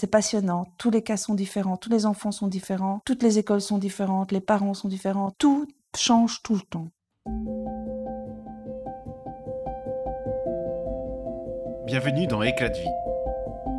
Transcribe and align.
C'est 0.00 0.06
passionnant. 0.06 0.66
Tous 0.78 0.90
les 0.90 1.02
cas 1.02 1.18
sont 1.18 1.34
différents, 1.34 1.76
tous 1.76 1.90
les 1.90 2.06
enfants 2.06 2.32
sont 2.32 2.46
différents, 2.46 3.02
toutes 3.04 3.22
les 3.22 3.38
écoles 3.38 3.60
sont 3.60 3.76
différentes, 3.76 4.32
les 4.32 4.40
parents 4.40 4.72
sont 4.72 4.88
différents. 4.88 5.30
Tout 5.36 5.68
change 5.94 6.42
tout 6.42 6.54
le 6.54 6.62
temps. 6.62 6.88
Bienvenue 11.84 12.26
dans 12.26 12.42
Éclat 12.42 12.70
de 12.70 12.78
vie, 12.78 12.88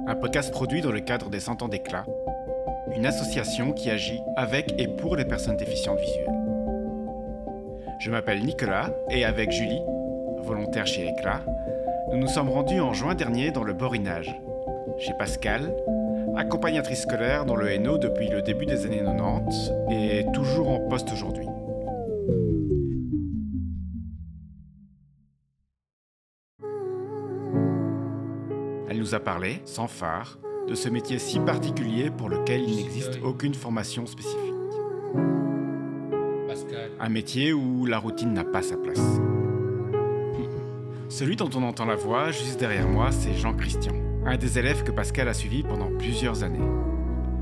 un 0.06 0.14
podcast 0.14 0.52
produit 0.52 0.82
dans 0.82 0.92
le 0.92 1.00
cadre 1.00 1.32
des 1.32 1.40
100 1.40 1.64
ans 1.64 1.68
d'éclat, 1.68 2.06
une 2.96 3.08
association 3.08 3.74
qui 3.74 3.90
agit 3.90 4.22
avec 4.36 4.76
et 4.78 4.88
pour 4.88 5.16
les 5.16 5.26
personnes 5.26 5.58
déficientes 5.58 6.02
visuelles. 6.02 6.40
Je 8.00 8.12
m'appelle 8.12 8.46
Nicolas 8.46 8.92
et 9.10 9.26
avec 9.26 9.50
Julie, 9.50 9.82
volontaire 10.44 10.86
chez 10.86 11.08
Éclat, 11.08 11.42
nous 12.12 12.20
nous 12.20 12.28
sommes 12.28 12.50
rendus 12.50 12.80
en 12.80 12.94
juin 12.94 13.16
dernier 13.16 13.50
dans 13.50 13.64
le 13.64 13.74
Borinage, 13.74 14.40
chez 15.00 15.14
Pascal, 15.18 15.74
accompagnatrice 16.36 17.04
scolaire 17.04 17.46
dans 17.46 17.56
le 17.56 17.70
Hainaut 17.70 17.98
depuis 17.98 18.30
le 18.30 18.42
début 18.42 18.66
des 18.66 18.86
années 18.86 19.04
90 19.04 19.72
et 19.92 20.26
toujours 20.34 20.70
en 20.70 20.80
poste 20.90 21.12
aujourd'hui. 21.12 21.48
Elle 28.90 28.98
nous 28.98 29.16
a 29.16 29.20
parlé, 29.20 29.62
sans 29.66 29.88
phare, 29.88 30.38
de 30.68 30.76
ce 30.76 30.90
métier 30.90 31.18
si 31.20 31.40
particulier 31.40 32.10
pour 32.10 32.30
lequel 32.30 32.62
il 32.68 32.76
n'existe 32.78 33.20
aucune 33.24 33.54
formation 33.54 34.06
spécifique. 34.06 34.38
Un 37.00 37.10
métier 37.10 37.54
où 37.54 37.86
la 37.86 37.98
routine 37.98 38.34
n'a 38.34 38.44
pas 38.44 38.62
sa 38.62 38.78
place. 38.78 39.00
Celui 41.10 41.36
dont 41.36 41.50
on 41.56 41.64
entend 41.64 41.86
la 41.86 41.96
voix 41.96 42.32
juste 42.32 42.60
derrière 42.60 42.88
moi, 42.88 43.12
c'est 43.12 43.34
Jean-Christian, 43.34 43.94
un 44.26 44.38
des 44.38 44.60
élèves 44.60 44.84
que 44.84 44.92
Pascal 44.92 45.28
a 45.28 45.34
suivi 45.34 45.64
pendant 45.64 45.90
plusieurs 45.98 46.44
années. 46.44 46.60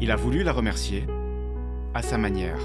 Il 0.02 0.12
a 0.12 0.16
voulu 0.16 0.44
la 0.44 0.54
remercier 0.54 1.06
à 1.94 2.02
sa 2.02 2.18
manière. 2.18 2.60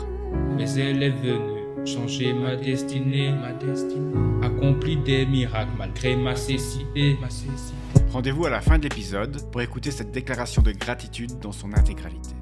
Mais 0.56 0.70
elle 0.74 1.02
est 1.02 1.10
venue 1.10 1.64
changer 1.84 2.32
ma 2.32 2.56
destinée, 2.56 3.30
ma 3.32 3.52
destinée, 3.52 4.14
accompli 4.42 4.96
des 4.96 5.26
miracles 5.26 5.72
malgré 5.76 6.16
ma 6.16 6.36
cécité, 6.36 7.18
ma 7.20 7.28
cécité. 7.28 7.74
Rendez-vous 8.12 8.46
à 8.46 8.50
la 8.50 8.60
fin 8.60 8.78
de 8.78 8.84
l'épisode 8.84 9.50
pour 9.50 9.60
écouter 9.60 9.90
cette 9.90 10.12
déclaration 10.12 10.62
de 10.62 10.72
gratitude 10.72 11.40
dans 11.40 11.52
son 11.52 11.74
intégralité. 11.74 12.34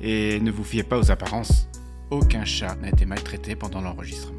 Et 0.00 0.40
ne 0.40 0.50
vous 0.50 0.64
fiez 0.64 0.84
pas 0.84 0.98
aux 0.98 1.10
apparences, 1.10 1.68
aucun 2.10 2.44
chat 2.44 2.76
n'a 2.76 2.88
été 2.88 3.04
maltraité 3.04 3.56
pendant 3.56 3.80
l'enregistrement. 3.80 4.38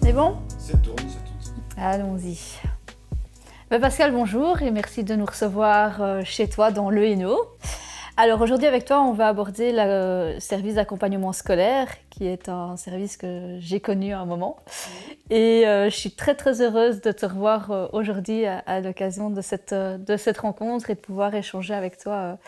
C'est 0.00 0.12
bon? 0.12 0.36
Ça 0.56 0.78
tourne, 0.78 0.98
ça 0.98 1.18
tourne. 1.18 1.62
Allons-y. 1.76 2.38
Ben, 3.70 3.82
Pascal, 3.82 4.12
bonjour 4.12 4.62
et 4.62 4.70
merci 4.70 5.04
de 5.04 5.14
nous 5.14 5.26
recevoir 5.26 6.00
euh, 6.00 6.22
chez 6.24 6.48
toi 6.48 6.70
dans 6.70 6.88
le 6.88 7.04
Hainaut. 7.04 7.38
Alors 8.16 8.40
aujourd'hui 8.40 8.66
avec 8.66 8.86
toi, 8.86 9.02
on 9.02 9.12
va 9.12 9.28
aborder 9.28 9.72
le 9.72 9.78
euh, 9.80 10.40
service 10.40 10.76
d'accompagnement 10.76 11.34
scolaire, 11.34 11.86
qui 12.08 12.26
est 12.26 12.48
un 12.48 12.78
service 12.78 13.18
que 13.18 13.58
j'ai 13.60 13.78
connu 13.80 14.14
à 14.14 14.20
un 14.20 14.24
moment. 14.24 14.56
Et 15.28 15.68
euh, 15.68 15.90
je 15.90 15.94
suis 15.94 16.12
très 16.12 16.34
très 16.34 16.62
heureuse 16.62 17.02
de 17.02 17.12
te 17.12 17.26
revoir 17.26 17.90
aujourd'hui 17.92 18.46
à, 18.46 18.80
l'occasion 18.80 19.28
de 19.28 19.42
cette, 19.42 19.74
de 19.74 20.16
cette 20.16 20.38
rencontre 20.38 20.88
et 20.88 20.94
de 20.94 21.00
pouvoir 21.00 21.34
échanger 21.34 21.74
avec 21.74 21.98
toi 21.98 22.38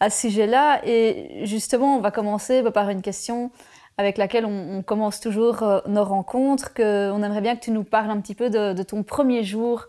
à 0.00 0.08
ce 0.08 0.28
sujet-là. 0.28 0.80
Et 0.86 1.42
justement, 1.44 1.94
on 1.96 2.00
va 2.00 2.10
commencer 2.10 2.62
bah, 2.62 2.70
par 2.70 2.88
une 2.88 3.02
question 3.02 3.50
avec 3.98 4.16
laquelle 4.16 4.46
on, 4.46 4.82
commence 4.82 5.20
toujours 5.20 5.62
nos 5.86 6.04
rencontres, 6.04 6.72
que 6.72 7.10
on 7.10 7.22
aimerait 7.22 7.42
bien 7.42 7.54
que 7.54 7.60
tu 7.60 7.70
nous 7.70 7.84
parles 7.84 8.10
un 8.10 8.20
petit 8.22 8.34
peu 8.34 8.48
de 8.48 8.82
ton 8.82 9.02
premier 9.02 9.44
jour 9.44 9.88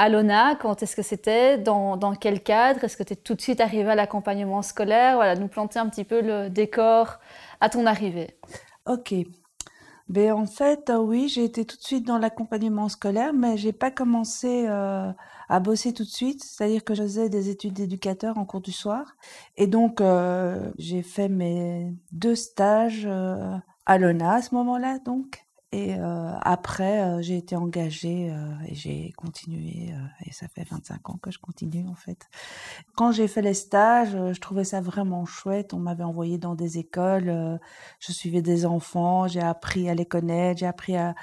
à 0.00 0.08
l'ONA, 0.08 0.54
quand 0.54 0.82
est-ce 0.82 0.96
que 0.96 1.02
c'était, 1.02 1.58
dans, 1.58 1.98
dans 1.98 2.14
quel 2.14 2.42
cadre, 2.42 2.82
est-ce 2.82 2.96
que 2.96 3.02
tu 3.02 3.12
es 3.12 3.16
tout 3.16 3.34
de 3.34 3.40
suite 3.42 3.60
arrivé 3.60 3.90
à 3.90 3.94
l'accompagnement 3.94 4.62
scolaire, 4.62 5.16
voilà, 5.16 5.36
nous 5.36 5.46
planter 5.46 5.78
un 5.78 5.90
petit 5.90 6.04
peu 6.04 6.22
le 6.22 6.48
décor 6.48 7.18
à 7.60 7.68
ton 7.68 7.84
arrivée. 7.84 8.34
Ok. 8.86 9.14
Ben, 10.08 10.32
en 10.32 10.46
fait, 10.46 10.88
euh, 10.88 10.96
oui, 10.96 11.28
j'ai 11.28 11.44
été 11.44 11.66
tout 11.66 11.76
de 11.76 11.82
suite 11.82 12.06
dans 12.06 12.16
l'accompagnement 12.16 12.88
scolaire, 12.88 13.34
mais 13.34 13.58
j'ai 13.58 13.74
pas 13.74 13.90
commencé 13.90 14.64
euh, 14.68 15.12
à 15.50 15.60
bosser 15.60 15.92
tout 15.92 16.04
de 16.04 16.08
suite. 16.08 16.42
C'est-à-dire 16.42 16.82
que 16.82 16.94
je 16.94 17.02
faisais 17.02 17.28
des 17.28 17.50
études 17.50 17.74
d'éducateur 17.74 18.38
en 18.38 18.46
cours 18.46 18.62
du 18.62 18.72
soir. 18.72 19.04
Et 19.58 19.66
donc, 19.66 20.00
euh, 20.00 20.72
j'ai 20.78 21.02
fait 21.02 21.28
mes 21.28 21.94
deux 22.10 22.36
stages 22.36 23.06
à 23.84 23.98
l'ONA 23.98 24.32
à 24.36 24.40
ce 24.40 24.54
moment-là, 24.54 24.98
donc. 24.98 25.44
Et 25.72 25.94
euh, 25.94 26.32
après, 26.42 27.00
euh, 27.02 27.22
j'ai 27.22 27.36
été 27.36 27.54
engagée 27.54 28.32
euh, 28.32 28.54
et 28.66 28.74
j'ai 28.74 29.12
continué. 29.12 29.92
et 30.26 30.32
ça 30.32 30.48
fait 30.48 30.64
25 30.68 31.08
ans 31.10 31.18
que 31.22 31.30
je 31.30 31.38
continue, 31.38 31.86
en 31.88 31.94
fait. 31.94 32.28
Quand 32.96 33.12
j'ai 33.12 33.28
fait 33.28 33.42
les 33.42 33.54
stages, 33.54 34.10
je 34.12 34.40
trouvais 34.40 34.64
ça 34.64 34.80
vraiment 34.80 35.26
chouette. 35.26 35.74
On 35.74 35.78
m'avait 35.78 36.04
envoyé 36.04 36.38
dans 36.38 36.54
des 36.56 36.78
écoles. 36.78 37.60
je 38.00 38.12
suivais 38.12 38.42
des 38.42 38.66
enfants, 38.66 39.28
j'ai 39.28 39.40
appris 39.42 39.88
à 39.88 39.94
les 39.94 40.06
connaître, 40.06 40.60
j'ai 40.60 40.66
appris 40.66 40.96
à 40.96 41.14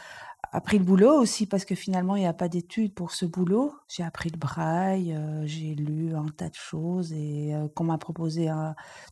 appris 0.54 0.78
le 0.80 0.86
boulot 0.86 1.14
aussi 1.22 1.46
parce 1.48 1.66
que 1.66 1.76
finalement 1.76 2.16
il 2.16 2.22
n'y 2.22 2.28
a 2.28 2.34
pas 2.34 2.48
d'études 2.50 2.94
pour 2.94 3.12
ce 3.12 3.26
boulot. 3.26 3.74
J'ai 3.90 4.04
appris 4.04 4.30
le 4.30 4.38
braille, 4.38 5.18
j'ai 5.46 5.76
lu 5.76 6.16
un 6.16 6.28
tas 6.30 6.50
de 6.50 6.56
choses 6.56 7.12
et 7.14 7.54
euh, 7.56 7.68
qu'on 7.76 7.84
m'a 7.86 7.98
proposé 7.98 8.50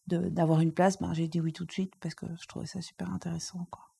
de- 0.08 0.30
d'avoir 0.30 0.62
une 0.62 0.72
place, 0.74 1.00
ben 1.00 1.14
j'ai 1.14 1.28
dit 1.28 1.42
oui 1.42 1.54
tout 1.54 1.66
de 1.66 1.72
suite 1.72 1.94
parce 2.00 2.16
que 2.16 2.26
je 2.42 2.48
trouvais 2.48 2.66
ça 2.68 2.82
super 2.82 3.12
intéressant 3.12 3.68
quoi. 3.72 3.95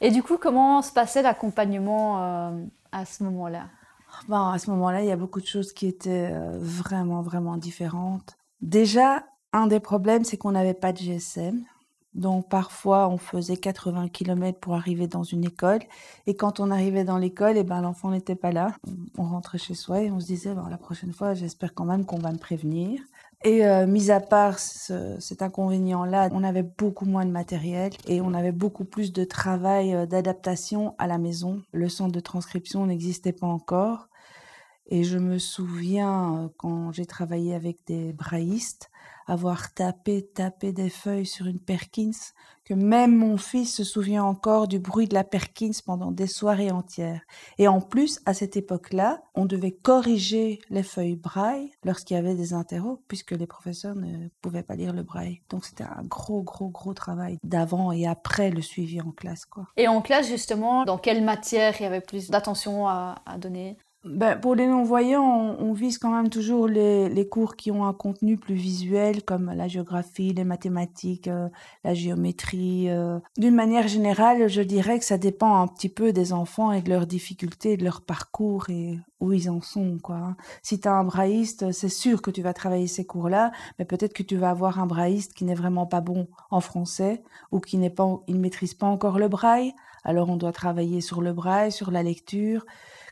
Et 0.00 0.10
du 0.10 0.22
coup, 0.22 0.38
comment 0.38 0.82
se 0.82 0.92
passait 0.92 1.22
l'accompagnement 1.22 2.22
euh, 2.22 2.64
à 2.92 3.04
ce 3.04 3.24
moment-là? 3.24 3.66
Ben, 4.28 4.52
à 4.52 4.58
ce 4.58 4.70
moment-là, 4.70 5.02
il 5.02 5.08
y 5.08 5.12
a 5.12 5.16
beaucoup 5.16 5.40
de 5.40 5.46
choses 5.46 5.72
qui 5.72 5.86
étaient 5.86 6.30
euh, 6.32 6.58
vraiment 6.58 7.22
vraiment 7.22 7.56
différentes. 7.56 8.36
Déjà, 8.60 9.24
un 9.52 9.66
des 9.66 9.80
problèmes 9.80 10.24
c'est 10.24 10.36
qu'on 10.36 10.52
n'avait 10.52 10.74
pas 10.74 10.92
de 10.92 10.98
GSM. 10.98 11.64
Donc 12.14 12.48
parfois 12.48 13.08
on 13.08 13.18
faisait 13.18 13.58
80 13.58 14.08
km 14.08 14.58
pour 14.58 14.74
arriver 14.74 15.06
dans 15.06 15.22
une 15.22 15.44
école 15.44 15.80
et 16.26 16.34
quand 16.34 16.60
on 16.60 16.70
arrivait 16.70 17.04
dans 17.04 17.18
l'école, 17.18 17.58
et 17.58 17.62
ben 17.62 17.82
l'enfant 17.82 18.10
n'était 18.10 18.34
pas 18.34 18.52
là. 18.52 18.74
On 19.18 19.24
rentrait 19.24 19.58
chez 19.58 19.74
soi 19.74 20.00
et 20.00 20.10
on 20.10 20.18
se 20.18 20.26
disait 20.26 20.54
bon, 20.54 20.66
la 20.66 20.78
prochaine 20.78 21.12
fois, 21.12 21.34
j'espère 21.34 21.74
quand 21.74 21.84
même 21.84 22.06
qu'on 22.06 22.18
va 22.18 22.32
me 22.32 22.38
prévenir. 22.38 23.00
Et 23.44 23.64
euh, 23.66 23.86
mis 23.86 24.10
à 24.10 24.20
part 24.20 24.58
ce- 24.58 25.16
cet 25.20 25.42
inconvénient-là, 25.42 26.30
on 26.32 26.42
avait 26.42 26.62
beaucoup 26.64 27.04
moins 27.04 27.24
de 27.24 27.30
matériel 27.30 27.92
et 28.08 28.20
on 28.20 28.34
avait 28.34 28.52
beaucoup 28.52 28.84
plus 28.84 29.12
de 29.12 29.24
travail 29.24 29.94
euh, 29.94 30.06
d'adaptation 30.06 30.94
à 30.98 31.06
la 31.06 31.18
maison. 31.18 31.62
Le 31.72 31.88
centre 31.88 32.12
de 32.12 32.20
transcription 32.20 32.86
n'existait 32.86 33.32
pas 33.32 33.46
encore. 33.46 34.08
Et 34.88 35.04
je 35.04 35.18
me 35.18 35.38
souviens, 35.38 36.44
euh, 36.46 36.48
quand 36.58 36.92
j'ai 36.92 37.06
travaillé 37.06 37.54
avec 37.54 37.78
des 37.86 38.12
braillistes, 38.12 38.90
avoir 39.26 39.72
tapé, 39.72 40.22
tapé 40.22 40.72
des 40.72 40.90
feuilles 40.90 41.26
sur 41.26 41.46
une 41.46 41.60
Perkins, 41.60 42.10
que 42.64 42.74
même 42.74 43.16
mon 43.16 43.36
fils 43.36 43.74
se 43.74 43.84
souvient 43.84 44.24
encore 44.24 44.66
du 44.66 44.78
bruit 44.78 45.06
de 45.06 45.14
la 45.14 45.24
Perkins 45.24 45.70
pendant 45.84 46.10
des 46.10 46.26
soirées 46.26 46.72
entières. 46.72 47.20
Et 47.58 47.68
en 47.68 47.80
plus, 47.80 48.20
à 48.26 48.34
cette 48.34 48.56
époque-là, 48.56 49.22
on 49.34 49.44
devait 49.44 49.70
corriger 49.70 50.58
les 50.70 50.82
feuilles 50.82 51.16
braille 51.16 51.70
lorsqu'il 51.84 52.16
y 52.16 52.18
avait 52.18 52.34
des 52.34 52.54
interros, 52.54 53.00
puisque 53.06 53.32
les 53.32 53.46
professeurs 53.46 53.94
ne 53.94 54.28
pouvaient 54.42 54.64
pas 54.64 54.74
lire 54.74 54.92
le 54.92 55.04
braille. 55.04 55.42
Donc 55.48 55.64
c'était 55.64 55.84
un 55.84 56.02
gros, 56.02 56.42
gros, 56.42 56.68
gros 56.68 56.94
travail 56.94 57.38
d'avant 57.44 57.92
et 57.92 58.06
après 58.06 58.50
le 58.50 58.62
suivi 58.62 59.00
en 59.00 59.12
classe, 59.12 59.44
quoi. 59.44 59.66
Et 59.76 59.86
en 59.86 60.02
classe, 60.02 60.26
justement, 60.26 60.84
dans 60.84 60.98
quelle 60.98 61.24
matière 61.24 61.74
il 61.78 61.84
y 61.84 61.86
avait 61.86 62.00
plus 62.00 62.30
d'attention 62.30 62.88
à, 62.88 63.16
à 63.26 63.38
donner? 63.38 63.76
Ben, 64.08 64.38
pour 64.38 64.54
les 64.54 64.68
non-voyants, 64.68 65.56
on, 65.58 65.72
vise 65.72 65.98
quand 65.98 66.10
même 66.10 66.30
toujours 66.30 66.68
les, 66.68 67.08
les 67.08 67.28
cours 67.28 67.56
qui 67.56 67.72
ont 67.72 67.84
un 67.84 67.92
contenu 67.92 68.36
plus 68.36 68.54
visuel, 68.54 69.24
comme 69.24 69.52
la 69.52 69.66
géographie, 69.66 70.32
les 70.32 70.44
mathématiques, 70.44 71.26
euh, 71.26 71.48
la 71.82 71.92
géométrie. 71.92 72.88
euh. 72.88 73.18
D'une 73.36 73.56
manière 73.56 73.88
générale, 73.88 74.46
je 74.46 74.62
dirais 74.62 75.00
que 75.00 75.04
ça 75.04 75.18
dépend 75.18 75.60
un 75.60 75.66
petit 75.66 75.88
peu 75.88 76.12
des 76.12 76.32
enfants 76.32 76.70
et 76.70 76.82
de 76.82 76.88
leurs 76.88 77.06
difficultés, 77.06 77.76
de 77.76 77.82
leur 77.82 78.00
parcours 78.00 78.70
et 78.70 78.96
où 79.18 79.32
ils 79.32 79.50
en 79.50 79.60
sont. 79.60 79.98
Quoi. 80.00 80.16
hein. 80.16 80.36
Si 80.62 80.78
tu 80.78 80.86
as 80.86 80.92
un 80.92 81.04
brailliste, 81.04 81.72
c'est 81.72 81.88
sûr 81.88 82.22
que 82.22 82.30
tu 82.30 82.42
vas 82.42 82.52
travailler 82.52 82.86
ces 82.86 83.04
cours-là, 83.04 83.50
mais 83.80 83.84
peut-être 83.84 84.12
que 84.12 84.22
tu 84.22 84.36
vas 84.36 84.50
avoir 84.50 84.78
un 84.78 84.86
brailliste 84.86 85.34
qui 85.34 85.44
n'est 85.44 85.54
vraiment 85.54 85.86
pas 85.86 86.00
bon 86.00 86.28
en 86.50 86.60
français 86.60 87.24
ou 87.50 87.58
qui 87.58 87.76
n'est 87.76 87.90
pas, 87.90 88.20
il 88.28 88.36
ne 88.36 88.40
maîtrise 88.40 88.74
pas 88.74 88.86
encore 88.86 89.18
le 89.18 89.26
braille. 89.28 89.74
Alors 90.04 90.30
on 90.30 90.36
doit 90.36 90.52
travailler 90.52 91.00
sur 91.00 91.20
le 91.20 91.32
braille, 91.32 91.72
sur 91.72 91.90
la 91.90 92.04
lecture. 92.04 92.64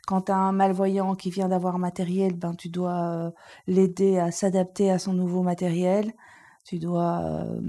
Quand 0.05 0.21
tu 0.21 0.31
as 0.31 0.37
un 0.37 0.51
malvoyant 0.51 1.15
qui 1.15 1.29
vient 1.29 1.47
d'avoir 1.47 1.79
matériel, 1.79 2.33
ben, 2.33 2.53
tu 2.55 2.69
dois 2.69 3.09
euh, 3.09 3.31
l'aider 3.67 4.17
à 4.19 4.31
s'adapter 4.31 4.91
à 4.91 4.99
son 4.99 5.13
nouveau 5.13 5.41
matériel. 5.41 6.13
Tu 6.63 6.79
dois 6.79 7.21
euh, 7.23 7.59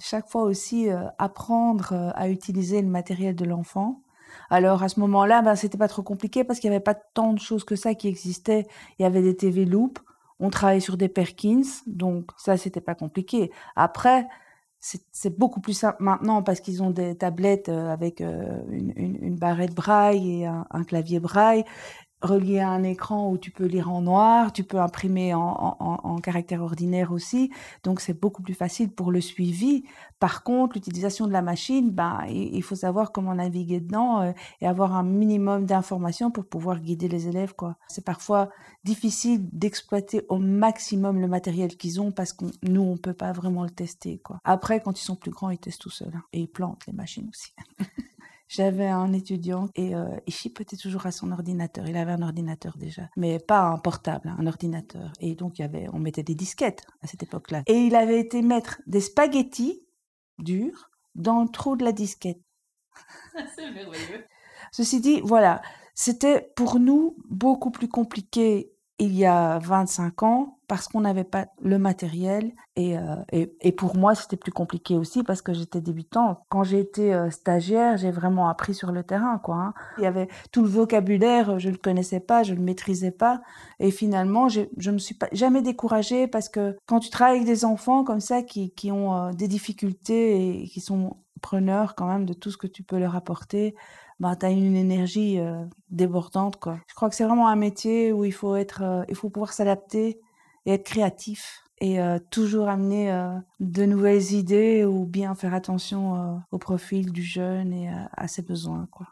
chaque 0.00 0.28
fois 0.28 0.42
aussi 0.42 0.90
euh, 0.90 1.04
apprendre 1.18 2.12
à 2.14 2.28
utiliser 2.28 2.82
le 2.82 2.88
matériel 2.88 3.34
de 3.34 3.44
l'enfant. 3.44 4.02
Alors 4.50 4.82
à 4.82 4.88
ce 4.88 5.00
moment-là, 5.00 5.42
ben, 5.42 5.56
c'était 5.56 5.78
pas 5.78 5.88
trop 5.88 6.02
compliqué 6.02 6.44
parce 6.44 6.58
qu'il 6.58 6.70
n'y 6.70 6.76
avait 6.76 6.84
pas 6.84 6.94
tant 6.94 7.32
de 7.32 7.38
choses 7.38 7.64
que 7.64 7.76
ça 7.76 7.94
qui 7.94 8.08
existaient. 8.08 8.66
Il 8.98 9.02
y 9.02 9.06
avait 9.06 9.22
des 9.22 9.36
TV 9.36 9.64
Loop, 9.64 9.98
on 10.40 10.50
travaillait 10.50 10.80
sur 10.80 10.96
des 10.96 11.08
Perkins, 11.08 11.62
donc 11.86 12.30
ça 12.36 12.56
c'était 12.56 12.80
pas 12.80 12.94
compliqué. 12.94 13.50
Après, 13.76 14.26
c'est 14.80 15.36
beaucoup 15.36 15.60
plus 15.60 15.72
simple 15.72 16.02
maintenant 16.02 16.42
parce 16.42 16.60
qu'ils 16.60 16.82
ont 16.82 16.90
des 16.90 17.16
tablettes 17.16 17.68
euh, 17.68 17.92
avec 17.92 18.20
euh, 18.20 18.62
une, 18.70 18.92
une, 18.96 19.36
barrette 19.36 19.74
braille 19.74 20.42
et 20.42 20.46
un 20.46 20.84
clavier 20.84 21.18
braille. 21.20 21.64
Relié 22.22 22.58
à 22.58 22.70
un 22.70 22.82
écran 22.82 23.30
où 23.30 23.38
tu 23.38 23.50
peux 23.50 23.66
lire 23.66 23.90
en 23.90 24.02
noir, 24.02 24.52
tu 24.52 24.64
peux 24.64 24.80
imprimer 24.80 25.34
en, 25.34 26.18
caractère 26.22 26.62
ordinaire 26.62 27.12
aussi, 27.12 27.50
donc 27.84 28.00
c'est 28.00 28.18
beaucoup 28.18 28.42
plus 28.42 28.54
facile 28.54 28.90
pour 28.90 29.12
le 29.12 29.20
suivi. 29.20 29.84
Par 30.18 30.42
contre, 30.42 30.74
l'utilisation 30.74 31.28
de 31.28 31.32
la 31.32 31.42
machine, 31.42 31.90
ben, 31.90 32.24
il 32.28 32.62
faut 32.62 32.74
savoir 32.74 33.12
comment 33.12 33.34
naviguer 33.34 33.80
dedans 33.80 34.20
euh, 34.20 34.32
et 34.60 34.66
avoir 34.66 34.96
un 34.96 35.04
minimum 35.04 35.64
d'informations 35.64 36.32
pour 36.32 36.44
pouvoir 36.44 36.80
guider 36.80 37.06
les 37.06 37.28
élèves. 37.28 37.54
C'est 37.86 38.04
parfois 38.04 38.48
difficile 38.82 39.48
d'exploiter 39.52 40.24
au 40.28 40.38
maximum 40.38 41.20
le 41.20 41.28
matériel 41.28 41.76
qu'ils 41.76 42.00
ont 42.00 42.10
parce 42.10 42.32
que 42.32 42.46
nous, 42.62 42.82
on 42.82 42.96
peut 42.96 43.14
pas 43.14 43.32
vraiment 43.32 43.62
le 43.62 43.70
tester. 43.70 44.20
Après, 44.44 44.80
quand 44.80 45.00
ils 45.00 45.04
sont 45.04 45.16
plus 45.16 45.30
grands, 45.30 45.50
ils 45.50 45.58
testent 45.58 45.82
tout 45.82 45.90
seuls 45.90 46.12
hein, 46.14 46.22
et 46.32 46.40
ils 46.40 46.48
plantent 46.48 46.86
les 46.86 46.92
machines 46.92 47.28
aussi. 47.28 47.52
J'avais 48.48 48.88
un 48.88 49.12
étudiant 49.12 49.68
et 49.74 49.94
euh, 49.94 50.06
il 50.26 50.32
chipotait 50.32 50.78
toujours 50.78 51.04
à 51.04 51.12
son 51.12 51.32
ordinateur. 51.32 51.86
Il 51.86 51.96
avait 51.98 52.12
un 52.12 52.22
ordinateur 52.22 52.78
déjà, 52.78 53.10
mais 53.14 53.38
pas 53.38 53.60
un 53.60 53.78
portable, 53.78 54.28
hein, 54.28 54.36
un 54.38 54.46
ordinateur. 54.46 55.12
Et 55.20 55.34
donc, 55.34 55.58
il 55.58 55.62
y 55.62 55.64
avait, 55.66 55.86
on 55.92 55.98
mettait 55.98 56.22
des 56.22 56.34
disquettes 56.34 56.86
à 57.02 57.06
cette 57.06 57.22
époque-là. 57.22 57.62
Et 57.66 57.78
il 57.78 57.94
avait 57.94 58.18
été 58.18 58.40
mettre 58.40 58.80
des 58.86 59.02
spaghettis 59.02 59.86
durs 60.38 60.90
dans 61.14 61.42
le 61.42 61.48
trou 61.48 61.76
de 61.76 61.84
la 61.84 61.92
disquette. 61.92 62.40
C'est 63.54 63.70
merveilleux. 63.70 64.24
Ceci 64.72 65.00
dit, 65.00 65.20
voilà, 65.20 65.60
c'était 65.94 66.50
pour 66.56 66.80
nous 66.80 67.16
beaucoup 67.28 67.70
plus 67.70 67.88
compliqué 67.88 68.72
il 68.98 69.16
y 69.16 69.24
a 69.26 69.58
25 69.60 70.22
ans 70.22 70.58
parce 70.66 70.86
qu'on 70.88 71.00
n'avait 71.00 71.24
pas 71.24 71.46
le 71.62 71.78
matériel 71.78 72.52
et, 72.76 72.98
euh, 72.98 73.16
et, 73.32 73.56
et, 73.60 73.72
pour 73.72 73.96
moi 73.96 74.14
c'était 74.14 74.36
plus 74.36 74.52
compliqué 74.52 74.96
aussi 74.96 75.22
parce 75.22 75.40
que 75.40 75.52
j'étais 75.52 75.80
débutante. 75.80 76.38
Quand 76.50 76.62
j'ai 76.62 76.80
été 76.80 77.14
euh, 77.14 77.30
stagiaire, 77.30 77.96
j'ai 77.96 78.10
vraiment 78.10 78.48
appris 78.48 78.74
sur 78.74 78.92
le 78.92 79.02
terrain 79.02 79.38
quoi. 79.38 79.56
Hein. 79.56 79.74
Il 79.98 80.04
y 80.04 80.06
avait 80.06 80.28
tout 80.52 80.62
le 80.62 80.68
vocabulaire, 80.68 81.58
je 81.58 81.70
le 81.70 81.76
connaissais 81.76 82.20
pas, 82.20 82.42
je 82.42 82.54
le 82.54 82.60
maîtrisais 82.60 83.10
pas 83.12 83.40
et 83.78 83.90
finalement 83.90 84.48
je 84.48 84.62
je 84.76 84.90
me 84.90 84.98
suis 84.98 85.16
jamais 85.32 85.62
découragée 85.62 86.26
parce 86.26 86.48
que 86.48 86.76
quand 86.86 87.00
tu 87.00 87.10
travailles 87.10 87.36
avec 87.36 87.46
des 87.46 87.64
enfants 87.64 88.04
comme 88.04 88.20
ça 88.20 88.42
qui 88.42 88.72
qui 88.72 88.92
ont 88.92 89.14
euh, 89.14 89.32
des 89.32 89.48
difficultés 89.48 90.62
et 90.62 90.64
qui 90.64 90.80
sont 90.80 91.16
preneurs 91.40 91.94
quand 91.94 92.06
même 92.06 92.26
de 92.26 92.34
tout 92.34 92.50
ce 92.50 92.56
que 92.56 92.66
tu 92.66 92.82
peux 92.82 92.98
leur 92.98 93.14
apporter, 93.16 93.74
bah, 94.20 94.36
tu 94.36 94.46
as 94.46 94.50
une 94.50 94.76
énergie 94.76 95.38
débordante. 95.90 96.56
Quoi. 96.56 96.78
Je 96.86 96.94
crois 96.94 97.08
que 97.08 97.14
c'est 97.14 97.24
vraiment 97.24 97.48
un 97.48 97.56
métier 97.56 98.12
où 98.12 98.24
il 98.24 98.32
faut, 98.32 98.56
être, 98.56 99.04
il 99.08 99.14
faut 99.14 99.30
pouvoir 99.30 99.52
s'adapter 99.52 100.20
et 100.66 100.72
être 100.72 100.84
créatif 100.84 101.62
et 101.80 102.00
euh, 102.00 102.18
toujours 102.30 102.68
amener 102.68 103.12
euh, 103.12 103.38
de 103.60 103.84
nouvelles 103.84 104.32
idées 104.32 104.84
ou 104.84 105.06
bien 105.06 105.34
faire 105.34 105.54
attention 105.54 106.16
euh, 106.16 106.36
au 106.50 106.58
profil 106.58 107.12
du 107.12 107.22
jeune 107.22 107.72
et 107.72 107.90
à 108.16 108.28
ses 108.28 108.42
besoins. 108.42 108.88
Quoi 108.90 109.06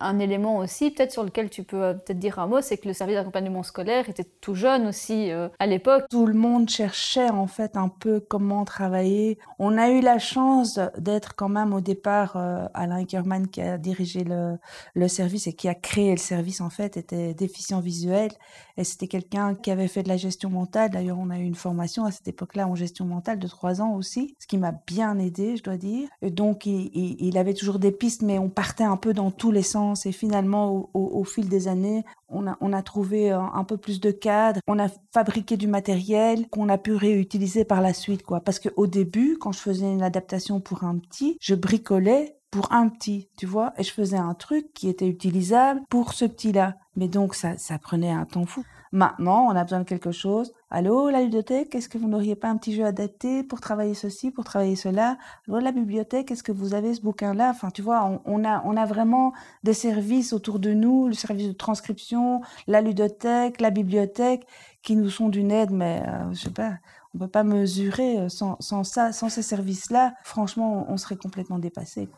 un 0.00 0.18
élément 0.18 0.58
aussi, 0.58 0.90
peut-être 0.90 1.12
sur 1.12 1.22
lequel 1.22 1.50
tu 1.50 1.62
peux 1.62 1.82
euh, 1.82 1.94
peut-être 1.94 2.18
dire 2.18 2.38
un 2.38 2.46
mot, 2.46 2.60
c'est 2.60 2.78
que 2.78 2.88
le 2.88 2.94
service 2.94 3.16
d'accompagnement 3.16 3.62
scolaire 3.62 4.08
était 4.08 4.24
tout 4.24 4.54
jeune 4.54 4.86
aussi 4.86 5.30
euh, 5.30 5.48
à 5.58 5.66
l'époque. 5.66 6.04
Tout 6.10 6.26
le 6.26 6.34
monde 6.34 6.68
cherchait 6.68 7.30
en 7.30 7.46
fait 7.46 7.76
un 7.76 7.88
peu 7.88 8.20
comment 8.20 8.64
travailler. 8.64 9.38
On 9.58 9.76
a 9.76 9.90
eu 9.90 10.00
la 10.00 10.18
chance 10.18 10.80
d'être 10.96 11.34
quand 11.34 11.48
même 11.48 11.74
au 11.74 11.80
départ, 11.80 12.36
euh, 12.36 12.66
Alain 12.74 13.04
Kerman 13.04 13.48
qui 13.48 13.60
a 13.60 13.78
dirigé 13.78 14.24
le, 14.24 14.58
le, 14.94 15.08
service 15.08 15.46
et 15.46 15.52
qui 15.52 15.68
a 15.68 15.74
créé 15.74 16.10
le 16.10 16.16
service 16.16 16.60
en 16.60 16.70
fait, 16.70 16.96
était 16.96 17.34
déficient 17.34 17.80
visuel 17.80 18.30
et 18.76 18.84
c'était 18.84 19.08
quelqu'un 19.08 19.54
qui 19.54 19.70
avait 19.70 19.88
fait 19.88 20.02
de 20.02 20.08
la 20.08 20.16
gestion 20.16 20.48
mentale. 20.48 20.90
D'ailleurs, 20.90 21.18
on 21.18 21.30
a 21.30 21.38
eu 21.38 21.44
une 21.44 21.54
formation 21.54 22.04
à 22.04 22.10
cette 22.10 22.28
époque-là 22.28 22.66
en 22.66 22.74
gestion 22.74 23.04
mentale 23.04 23.38
de 23.38 23.46
trois 23.46 23.82
ans 23.82 23.94
aussi, 23.94 24.34
ce 24.38 24.46
qui 24.46 24.56
m'a 24.56 24.72
bien 24.86 25.18
aidé, 25.18 25.56
je 25.56 25.62
dois 25.62 25.76
dire. 25.76 26.08
Et 26.22 26.30
donc, 26.30 26.64
il, 26.64 26.90
il 26.94 27.36
avait 27.36 27.54
toujours 27.54 27.78
des 27.78 27.92
pistes, 27.92 28.22
mais 28.22 28.38
on 28.38 28.48
partait 28.48 28.84
un 28.84 28.96
peu 28.96 29.12
dans 29.12 29.30
tous 29.30 29.52
les 29.52 29.62
sens 29.62 29.89
et 30.06 30.12
finalement, 30.12 30.90
au, 30.94 31.24
fil 31.24 31.48
des 31.48 31.68
années, 31.68 32.04
on 32.28 32.46
a, 32.46 32.56
on 32.60 32.72
a 32.72 32.82
trouvé 32.82 33.30
un, 33.30 33.64
peu 33.64 33.76
plus 33.76 34.00
de 34.00 34.10
cadres, 34.10 34.60
on 34.66 34.78
a 34.78 34.88
fabriqué 35.12 35.56
du 35.56 35.66
matériel 35.66 36.48
qu'on 36.48 36.68
a 36.68 36.78
pu 36.78 36.94
réutiliser 36.94 37.64
par 37.64 37.80
la 37.80 37.94
suite, 37.94 38.22
quoi. 38.22 38.40
Parce 38.40 38.58
qu'au 38.58 38.86
début, 38.86 39.36
quand 39.38 39.52
je 39.52 39.60
faisais 39.60 39.90
une 39.90 40.02
adaptation 40.02 40.60
pour 40.60 40.84
un 40.84 40.98
petit, 40.98 41.36
je 41.40 41.54
bricolais 41.54 42.36
pour 42.50 42.72
un 42.72 42.88
petit, 42.88 43.28
tu 43.36 43.46
vois, 43.46 43.72
et 43.78 43.82
je 43.82 43.92
faisais 43.92 44.16
un 44.16 44.34
truc 44.34 44.72
qui 44.74 44.88
était 44.88 45.08
utilisable 45.08 45.80
pour 45.88 46.12
ce 46.12 46.24
petit-là. 46.24 46.76
Mais 46.96 47.08
donc, 47.08 47.34
ça, 47.34 47.56
ça 47.58 47.78
prenait 47.78 48.10
un 48.10 48.24
temps 48.24 48.46
fou. 48.46 48.64
Maintenant, 48.92 49.46
on 49.46 49.50
a 49.50 49.62
besoin 49.62 49.80
de 49.80 49.84
quelque 49.84 50.10
chose. 50.10 50.52
Allô, 50.68 51.10
la 51.10 51.22
ludothèque, 51.22 51.74
est-ce 51.76 51.88
que 51.88 51.96
vous 51.96 52.08
n'auriez 52.08 52.34
pas 52.34 52.48
un 52.48 52.56
petit 52.56 52.74
jeu 52.74 52.84
adapté 52.84 53.44
pour 53.44 53.60
travailler 53.60 53.94
ceci, 53.94 54.32
pour 54.32 54.42
travailler 54.44 54.74
cela? 54.74 55.16
Allô, 55.46 55.60
la 55.60 55.70
bibliothèque, 55.70 56.32
est-ce 56.32 56.42
que 56.42 56.50
vous 56.50 56.74
avez 56.74 56.94
ce 56.94 57.00
bouquin-là? 57.00 57.50
Enfin, 57.50 57.70
tu 57.70 57.82
vois, 57.82 58.20
on, 58.24 58.44
a, 58.44 58.86
vraiment 58.86 59.32
des 59.62 59.74
services 59.74 60.32
autour 60.32 60.58
de 60.58 60.72
nous, 60.72 61.06
le 61.06 61.14
service 61.14 61.46
de 61.46 61.52
transcription, 61.52 62.40
la 62.66 62.80
ludothèque, 62.80 63.60
la 63.60 63.70
bibliothèque, 63.70 64.46
qui 64.82 64.96
nous 64.96 65.10
sont 65.10 65.28
d'une 65.28 65.52
aide, 65.52 65.70
mais 65.70 66.02
euh, 66.08 66.32
je 66.32 66.40
sais 66.40 66.50
pas, 66.50 66.78
on 67.14 67.18
peut 67.18 67.28
pas 67.28 67.44
mesurer 67.44 68.18
euh, 68.18 68.28
sans, 68.28 68.58
ça, 68.82 69.12
sans 69.12 69.28
ces 69.28 69.42
services-là. 69.42 70.14
Franchement, 70.24 70.86
on 70.88 70.96
serait 70.96 71.16
complètement 71.16 71.58
dépassé. 71.58 72.08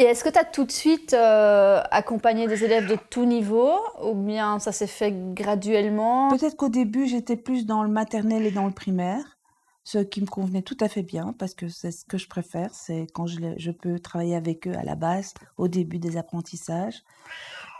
Et 0.00 0.04
est-ce 0.04 0.24
que 0.24 0.30
tu 0.30 0.38
as 0.38 0.44
tout 0.44 0.64
de 0.64 0.72
suite 0.72 1.12
euh, 1.12 1.82
accompagné 1.90 2.46
des 2.46 2.64
élèves 2.64 2.86
de 2.86 2.96
tout 3.10 3.26
niveau 3.26 3.74
ou 4.02 4.14
bien 4.14 4.58
ça 4.58 4.72
s'est 4.72 4.86
fait 4.86 5.12
graduellement? 5.34 6.30
Peut-être 6.30 6.56
qu'au 6.56 6.70
début, 6.70 7.06
j'étais 7.06 7.36
plus 7.36 7.66
dans 7.66 7.82
le 7.82 7.90
maternel 7.90 8.46
et 8.46 8.50
dans 8.50 8.64
le 8.64 8.72
primaire, 8.72 9.36
ce 9.84 9.98
qui 9.98 10.22
me 10.22 10.26
convenait 10.26 10.62
tout 10.62 10.78
à 10.80 10.88
fait 10.88 11.02
bien 11.02 11.34
parce 11.38 11.52
que 11.52 11.68
c'est 11.68 11.90
ce 11.90 12.06
que 12.06 12.16
je 12.16 12.28
préfère, 12.28 12.70
c'est 12.72 13.08
quand 13.12 13.26
je, 13.26 13.40
je 13.58 13.70
peux 13.70 13.98
travailler 13.98 14.36
avec 14.36 14.66
eux 14.66 14.72
à 14.74 14.84
la 14.84 14.94
base, 14.94 15.34
au 15.58 15.68
début 15.68 15.98
des 15.98 16.16
apprentissages. 16.16 17.02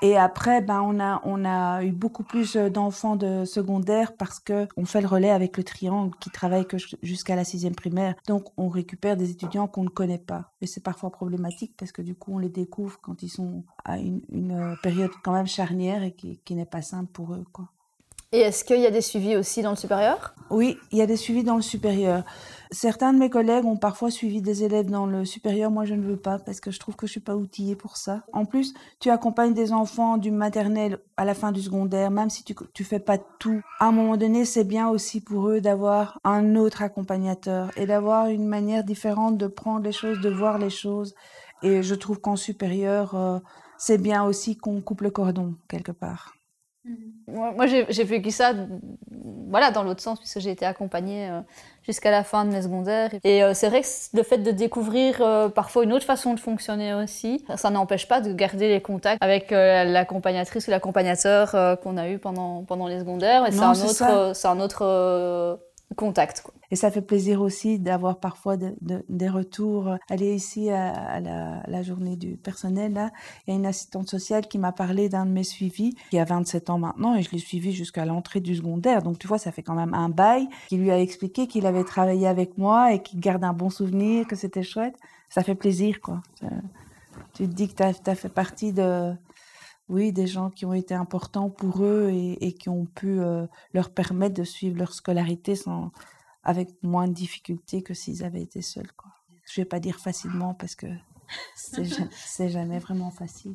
Et 0.03 0.17
après, 0.17 0.63
ben, 0.63 0.81
on 0.81 0.99
a, 0.99 1.21
on 1.25 1.45
a 1.45 1.85
eu 1.85 1.93
beaucoup 1.93 2.23
plus 2.23 2.57
euh, 2.57 2.71
d'enfants 2.71 3.17
de 3.17 3.45
secondaire 3.45 4.17
parce 4.17 4.41
que 4.41 4.67
on 4.77 4.87
fait 4.87 5.03
le 5.03 5.07
relais 5.07 5.31
avec 5.31 5.59
le 5.59 5.65
triangle 5.65 6.15
qui 6.21 6.31
travaille 6.31 6.67
jusqu'à 7.03 7.37
la 7.37 7.45
sixième 7.45 7.75
primaire. 7.75 8.15
Donc, 8.27 8.47
on 8.57 8.69
récupère 8.69 9.17
des 9.17 9.31
étudiants 9.31 9.67
qu'on 9.67 9.85
ne 9.85 9.91
connaît 9.91 10.19
pas. 10.19 10.53
Et 10.63 10.67
c'est 10.67 10.83
parfois 10.83 11.11
problématique 11.11 11.75
parce 11.77 11.93
que 11.93 12.01
du 12.03 12.15
coup, 12.15 12.35
on 12.35 12.39
les 12.39 12.49
découvre 12.49 12.99
quand 13.03 13.23
ils 13.23 13.29
sont 13.29 13.65
à 13.85 13.99
une, 13.99 14.23
une 14.31 14.53
euh, 14.53 14.75
période 14.83 15.11
quand 15.23 15.33
même 15.33 15.47
charnière 15.47 16.03
et 16.03 16.13
qui, 16.13 16.39
qui 16.45 16.55
n'est 16.55 16.65
pas 16.65 16.83
simple 16.83 17.11
pour 17.13 17.35
eux, 17.35 17.45
quoi. 17.53 17.69
Et 18.33 18.39
est-ce 18.43 18.63
qu'il 18.63 18.81
y 18.81 18.87
a 18.87 18.93
des 18.93 19.01
suivis 19.01 19.37
aussi 19.37 19.61
dans 19.61 19.71
le 19.71 19.77
supérieur? 19.77 20.37
Oui, 20.51 20.79
il 20.93 20.99
y 20.99 21.03
a 21.03 21.07
des 21.07 21.17
suivis 21.17 21.43
dans 21.43 21.57
le 21.57 21.63
supérieur. 21.63 22.23
Certains 22.71 23.13
de 23.13 23.19
mes 23.19 23.29
collègues 23.29 23.65
ont 23.65 23.77
parfois 23.77 24.13
suivi 24.13 24.41
des 24.41 24.63
élèves 24.63 24.89
dans 24.89 25.07
le 25.07 25.25
supérieur. 25.25 25.73
Moi, 25.73 25.85
je 25.85 25.95
ne 25.95 26.03
veux 26.05 26.17
pas 26.17 26.39
parce 26.39 26.61
que 26.61 26.71
je 26.71 26.79
trouve 26.79 26.95
que 26.95 27.09
je 27.09 27.11
suis 27.11 27.21
pas 27.21 27.35
outillée 27.35 27.75
pour 27.75 27.97
ça. 27.97 28.23
En 28.33 28.45
plus, 28.45 28.73
tu 29.01 29.11
accompagnes 29.11 29.53
des 29.53 29.73
enfants 29.73 30.17
du 30.17 30.31
maternel 30.31 31.01
à 31.17 31.25
la 31.25 31.35
fin 31.35 31.51
du 31.51 31.61
secondaire, 31.61 32.13
même 32.13 32.31
si 32.31 32.45
tu, 32.45 32.55
tu 32.73 32.85
fais 32.85 33.01
pas 33.01 33.19
tout. 33.19 33.63
À 33.81 33.87
un 33.87 33.93
moment 33.93 34.17
donné, 34.17 34.45
c'est 34.45 34.63
bien 34.63 34.89
aussi 34.89 35.21
pour 35.21 35.49
eux 35.49 35.61
d'avoir 35.61 36.21
un 36.23 36.55
autre 36.55 36.83
accompagnateur 36.83 37.77
et 37.77 37.87
d'avoir 37.87 38.29
une 38.29 38.47
manière 38.47 38.85
différente 38.85 39.39
de 39.39 39.49
prendre 39.49 39.83
les 39.83 39.93
choses, 39.93 40.21
de 40.21 40.31
voir 40.31 40.59
les 40.59 40.71
choses. 40.71 41.17
Et 41.65 41.83
je 41.83 41.95
trouve 41.97 42.21
qu'en 42.21 42.37
supérieur, 42.37 43.17
euh, 43.17 43.41
c'est 43.77 43.99
bien 43.99 44.23
aussi 44.23 44.57
qu'on 44.57 44.81
coupe 44.81 45.01
le 45.01 45.11
cordon 45.11 45.57
quelque 45.67 45.91
part. 45.91 46.33
Moi, 47.27 47.67
j'ai 47.67 48.05
vécu 48.05 48.31
ça 48.31 48.55
voilà, 49.51 49.71
dans 49.73 49.83
l'autre 49.83 50.01
sens, 50.01 50.19
puisque 50.19 50.39
j'ai 50.39 50.51
été 50.51 50.65
accompagnée 50.65 51.29
euh, 51.29 51.41
jusqu'à 51.83 52.11
la 52.11 52.23
fin 52.23 52.45
de 52.45 52.51
mes 52.51 52.63
secondaires. 52.63 53.11
Et 53.25 53.43
euh, 53.43 53.53
c'est 53.53 53.69
vrai 53.69 53.83
que 53.83 53.89
le 54.17 54.23
fait 54.23 54.39
de 54.39 54.51
découvrir 54.53 55.21
euh, 55.21 55.49
parfois 55.49 55.85
une 55.85 55.93
autre 55.93 56.07
façon 56.07 56.35
de 56.35 56.41
fonctionner 56.41 56.95
aussi, 56.95 57.45
ça 57.57 57.71
n'empêche 57.71 58.07
pas 58.07 58.21
de 58.21 58.33
garder 58.33 58.69
les 58.69 58.81
contacts 58.81 59.23
avec 59.23 59.51
l'accompagnatrice 59.51 60.69
ou 60.69 60.71
l'accompagnateur 60.71 61.79
qu'on 61.81 61.97
a 61.97 62.09
eu 62.09 62.19
pendant, 62.19 62.63
pendant 62.65 62.87
les 62.87 63.01
secondaires. 63.01 63.47
Et 63.47 63.53
c'est 63.53 63.61
un, 63.61 63.73
autre, 63.73 64.47
un 64.47 64.61
autre 64.61 65.61
contact. 65.97 66.43
Quoi. 66.43 66.55
Et 66.71 66.77
ça 66.77 66.91
fait 66.91 67.03
plaisir 67.03 67.43
aussi 67.43 67.79
d'avoir 67.79 68.21
parfois 68.21 68.57
de, 68.57 68.75
de, 68.81 69.05
des 69.09 69.29
retours. 69.29 69.97
Aller 70.09 70.35
ici 70.35 70.71
à, 70.71 71.21
la, 71.21 71.83
journée 71.83 72.17
du 72.17 72.37
personnel, 72.37 73.11
il 73.47 73.51
y 73.51 73.53
a 73.53 73.57
une 73.57 73.67
assistante 73.67 74.09
sociale 74.09 74.47
qui 74.47 74.59
m'a 74.59 74.73
parlé 74.73 75.09
d'un 75.09 75.27
de 75.27 75.31
mes 75.31 75.45
suivis, 75.45 75.97
qui 76.11 76.19
a 76.19 76.25
27 76.25 76.71
ans 76.71 76.79
maintenant, 76.79 77.17
et 77.17 77.23
je 77.23 77.31
l'ai 77.31 77.39
suivi 77.39 77.73
jusqu'à 77.73 78.05
l'entrée 78.05 78.41
du 78.41 78.55
secondaire. 78.55 79.03
Donc 79.03 79.19
tu 79.19 79.27
vois, 79.27 79.39
ça 79.39 79.51
fait 79.51 79.63
quand 79.63 79.75
même 79.75 79.95
un 79.95 80.09
bail, 80.09 80.49
qui 80.69 80.77
lui 80.77 80.91
a 80.91 81.01
expliqué 81.01 81.47
qu'il 81.49 81.67
avait 81.67 81.85
travaillé 81.85 82.29
avec 82.29 82.57
moi 82.59 82.93
et 82.93 83.03
qu'il 83.03 83.19
garde 83.19 83.43
un 83.43 83.53
bon 83.53 83.71
souvenir, 83.71 84.27
que 84.27 84.37
c'était 84.37 84.63
chouette. 84.63 84.95
Ça 85.29 85.43
fait 85.43 85.55
plaisir, 85.55 86.01
quoi. 86.01 86.23
Tu 87.35 87.49
te 87.49 87.53
dis 87.53 87.69
que 87.69 87.75
tu 87.75 88.11
as, 88.11 88.15
fait 88.15 88.29
partie 88.29 88.73
de, 88.73 89.13
oui, 89.89 90.13
des 90.13 90.27
gens 90.27 90.51
qui 90.51 90.67
ont 90.67 90.75
été 90.75 90.95
importants 90.95 91.51
pour 91.51 91.83
eux 91.83 92.11
et, 92.13 92.47
et 92.47 92.53
qui 92.53 92.69
ont 92.69 92.87
pu 92.87 93.21
euh, 93.21 93.47
leur 93.73 93.91
permettre 93.91 94.35
de 94.35 94.45
suivre 94.45 94.77
leur 94.79 94.93
scolarité 94.93 95.55
sans, 95.55 95.91
avec 96.45 96.71
moins 96.83 97.09
de 97.09 97.13
difficultés 97.13 97.83
que 97.83 97.95
s'ils 97.95 98.25
avaient 98.25 98.43
été 98.43 98.63
seuls. 98.63 98.93
Quoi. 98.93 99.11
Je 99.53 99.61
vais 99.61 99.67
pas 99.67 99.81
dire 99.81 99.99
facilement 99.99 100.55
parce 100.55 100.75
que 100.75 100.87
c'est 101.55 102.49
jamais 102.49 102.79
vraiment 102.79 103.11
facile. 103.11 103.55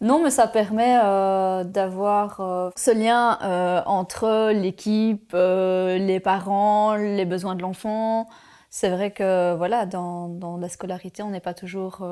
Non, 0.00 0.22
mais 0.22 0.30
ça 0.30 0.46
permet 0.46 0.98
euh, 1.02 1.64
d'avoir 1.64 2.40
euh, 2.40 2.70
ce 2.76 2.90
lien 2.90 3.38
euh, 3.42 3.82
entre 3.86 4.52
l'équipe, 4.52 5.32
les 5.34 6.20
parents, 6.20 6.94
les 6.94 7.24
besoins 7.24 7.54
de 7.54 7.62
l'enfant. 7.62 8.28
C'est 8.70 8.90
vrai 8.90 9.10
que 9.10 9.54
voilà, 9.56 9.86
dans, 9.86 10.28
dans 10.28 10.56
la 10.56 10.68
scolarité, 10.68 11.22
on 11.22 11.30
n'est 11.30 11.40
pas 11.40 11.54
toujours 11.54 12.06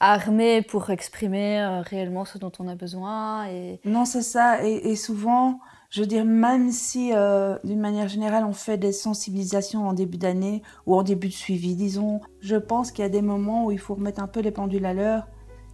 armés 0.00 0.62
pour 0.62 0.90
exprimer 0.90 1.80
réellement 1.86 2.24
ce 2.24 2.36
dont 2.36 2.52
on 2.58 2.68
a 2.68 2.74
besoin. 2.74 3.46
Et... 3.48 3.80
Non, 3.84 4.04
c'est 4.04 4.22
ça. 4.22 4.62
Et, 4.62 4.96
souvent, 4.96 5.60
je 5.90 6.00
veux 6.00 6.06
dire, 6.06 6.24
même 6.24 6.70
si 6.70 7.12
euh, 7.14 7.56
d'une 7.64 7.80
manière 7.80 8.08
générale, 8.08 8.44
on 8.44 8.52
fait 8.52 8.76
des 8.76 8.92
sensibilisations 8.92 9.88
en 9.88 9.94
début 9.94 10.18
d'année 10.18 10.62
ou 10.86 10.94
en 10.94 11.02
début 11.02 11.28
de 11.28 11.32
suivi, 11.32 11.74
disons, 11.76 12.20
je 12.40 12.56
pense 12.56 12.92
qu'il 12.92 13.02
y 13.02 13.06
a 13.06 13.10
des 13.10 13.22
moments 13.22 13.64
où 13.64 13.72
il 13.72 13.78
faut 13.78 13.94
remettre 13.94 14.20
un 14.20 14.26
peu 14.26 14.40
les 14.40 14.50
pendules 14.50 14.84
à 14.84 14.92
l'heure, 14.92 15.26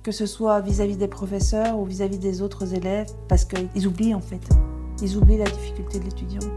que 0.05 0.13
ce 0.13 0.27
soit 0.27 0.61
vis-à-vis 0.61 0.97
des 0.97 1.09
professeurs 1.09 1.79
ou 1.79 1.85
vis-à-vis 1.85 2.19
-vis 2.19 2.21
des 2.21 2.43
autres 2.43 2.75
élèves, 2.75 3.09
parce 3.29 3.45
qu'ils 3.45 3.89
oublient 3.89 4.15
en 4.15 4.21
fait. 4.21 4.49
Ils 5.03 5.17
oublient 5.17 5.39
la 5.39 5.51
difficulté 5.51 5.99
de 5.99 6.05
l'étudiant. 6.05 6.49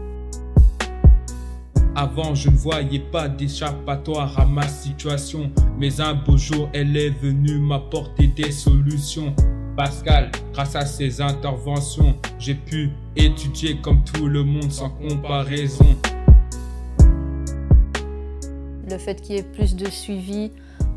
Avant, 1.96 2.36
je 2.36 2.50
ne 2.50 2.56
voyais 2.56 3.00
pas 3.00 3.28
d'échappatoire 3.28 4.38
à 4.38 4.46
ma 4.46 4.68
situation, 4.68 5.50
mais 5.80 6.00
un 6.00 6.14
beau 6.14 6.36
jour, 6.36 6.68
elle 6.72 6.96
est 6.96 7.10
venue 7.10 7.58
m'apporter 7.58 8.28
des 8.28 8.52
solutions. 8.52 9.34
Pascal, 9.76 10.30
grâce 10.52 10.76
à 10.76 10.86
ses 10.86 11.20
interventions, 11.20 12.14
j'ai 12.38 12.54
pu 12.54 12.90
étudier 13.18 13.76
comme 13.76 14.02
tout 14.04 14.26
le 14.26 14.44
monde 14.44 14.70
sans 14.70 14.90
comparaison. 14.90 15.96
Le 18.90 18.96
fait 18.96 19.20
qu'il 19.20 19.36
y 19.36 19.38
ait 19.38 19.42
plus 19.42 19.76
de 19.76 19.88
suivi 19.88 20.50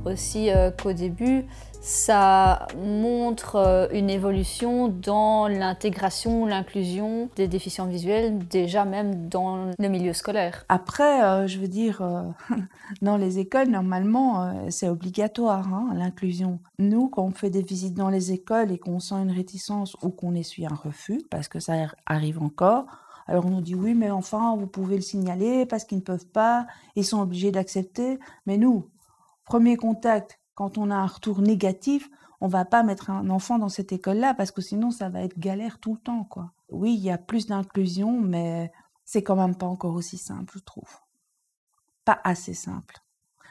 aussi 0.06 0.50
euh, 0.50 0.72
qu'au 0.72 0.94
début, 0.94 1.46
ça 1.82 2.68
montre 2.78 3.56
euh, 3.56 3.88
une 3.92 4.10
évolution 4.10 4.88
dans 4.88 5.48
l'intégration, 5.48 6.46
l'inclusion 6.46 7.30
des 7.36 7.48
déficients 7.48 7.88
visuels, 7.88 8.38
déjà 8.48 8.86
même 8.86 9.28
dans 9.28 9.72
le 9.78 9.88
milieu 9.90 10.14
scolaire. 10.14 10.66
Après, 10.70 11.24
euh, 11.24 11.48
je 11.48 11.60
veux 11.60 11.68
dire, 11.68 12.02
dans 13.02 13.18
les 13.18 13.40
écoles, 13.40 13.70
normalement, 13.70 14.70
c'est 14.70 14.90
obligatoire, 14.90 15.74
hein, 15.74 15.90
l'inclusion. 15.96 16.60
Nous, 16.80 17.10
quand 17.10 17.24
on 17.24 17.32
fait 17.32 17.50
des 17.50 17.64
visites 17.64 17.96
dans 17.96 18.10
les 18.10 18.32
écoles 18.32 18.72
et 18.72 18.78
qu'on 18.78 19.00
sent 19.00 19.16
une 19.16 19.32
réticence 19.32 19.96
ou 20.02 20.10
qu'on 20.10 20.36
essuie 20.36 20.66
un 20.66 20.76
refus, 20.76 21.22
parce 21.30 21.48
que 21.48 21.60
ça 21.60 21.74
arrive 22.06 22.42
encore, 22.42 22.86
alors 23.28 23.46
on 23.46 23.50
nous 23.50 23.62
dit 23.62 23.76
oui, 23.76 23.94
mais 23.94 24.12
enfin, 24.12 24.56
vous 24.58 24.68
pouvez 24.68 24.96
le 24.96 25.02
signaler 25.02 25.66
parce 25.66 25.86
qu'ils 25.86 26.00
ne 26.00 26.04
peuvent 26.04 26.26
pas, 26.26 26.68
ils 26.96 27.06
sont 27.06 27.22
obligés 27.22 27.52
d'accepter. 27.52 28.20
Mais 28.46 28.58
nous, 28.58 28.90
premier 29.46 29.78
contact, 29.78 30.40
quand 30.56 30.78
on 30.78 30.92
a 30.92 30.96
un 30.96 31.08
retour 31.08 31.42
négatif, 31.42 32.10
on 32.42 32.48
va 32.48 32.66
pas 32.66 32.84
mettre 32.84 33.10
un 33.10 33.30
enfant 33.30 33.60
dans 33.60 33.70
cette 33.70 33.92
école-là 33.92 34.34
parce 34.34 34.52
que 34.52 34.62
sinon 34.62 34.92
ça 34.92 35.10
va 35.10 35.22
être 35.22 35.38
galère 35.38 35.80
tout 35.80 35.94
le 35.94 36.00
temps, 36.00 36.24
quoi. 36.24 36.52
Oui, 36.70 36.94
il 36.94 37.02
y 37.02 37.12
a 37.12 37.18
plus 37.18 37.48
d'inclusion, 37.48 38.20
mais 38.20 38.72
c'est 39.06 39.24
quand 39.24 39.36
même 39.36 39.56
pas 39.56 39.68
encore 39.68 39.94
aussi 39.94 40.18
simple, 40.18 40.54
je 40.58 40.64
trouve. 40.64 40.90
Pas 42.06 42.20
assez 42.24 42.54
simple. 42.54 43.00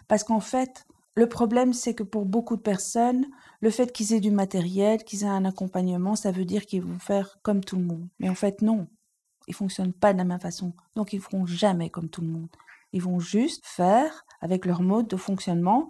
Parce 0.08 0.24
qu'en 0.24 0.40
fait, 0.40 0.86
le 1.14 1.28
problème, 1.28 1.72
c'est 1.72 1.94
que 1.94 2.02
pour 2.02 2.24
beaucoup 2.24 2.56
de 2.56 2.62
personnes, 2.62 3.26
le 3.60 3.70
fait 3.70 3.92
qu'ils 3.92 4.12
aient 4.12 4.20
du 4.20 4.30
matériel, 4.30 5.04
qu'ils 5.04 5.24
aient 5.24 5.28
un 5.28 5.44
accompagnement, 5.44 6.16
ça 6.16 6.32
veut 6.32 6.44
dire 6.44 6.66
qu'ils 6.66 6.82
vont 6.82 6.98
faire 6.98 7.38
comme 7.42 7.62
tout 7.62 7.76
le 7.76 7.84
monde. 7.84 8.08
Mais 8.18 8.28
en 8.28 8.34
fait, 8.34 8.62
non. 8.62 8.88
Ils 9.48 9.54
fonctionnent 9.54 9.92
pas 9.92 10.12
de 10.12 10.18
la 10.18 10.24
même 10.24 10.40
façon. 10.40 10.72
Donc, 10.94 11.12
ils 11.12 11.20
feront 11.20 11.46
jamais 11.46 11.90
comme 11.90 12.08
tout 12.08 12.22
le 12.22 12.28
monde. 12.28 12.48
Ils 12.92 13.02
vont 13.02 13.20
juste 13.20 13.66
faire 13.66 14.24
avec 14.40 14.66
leur 14.66 14.82
mode 14.82 15.08
de 15.08 15.16
fonctionnement 15.16 15.88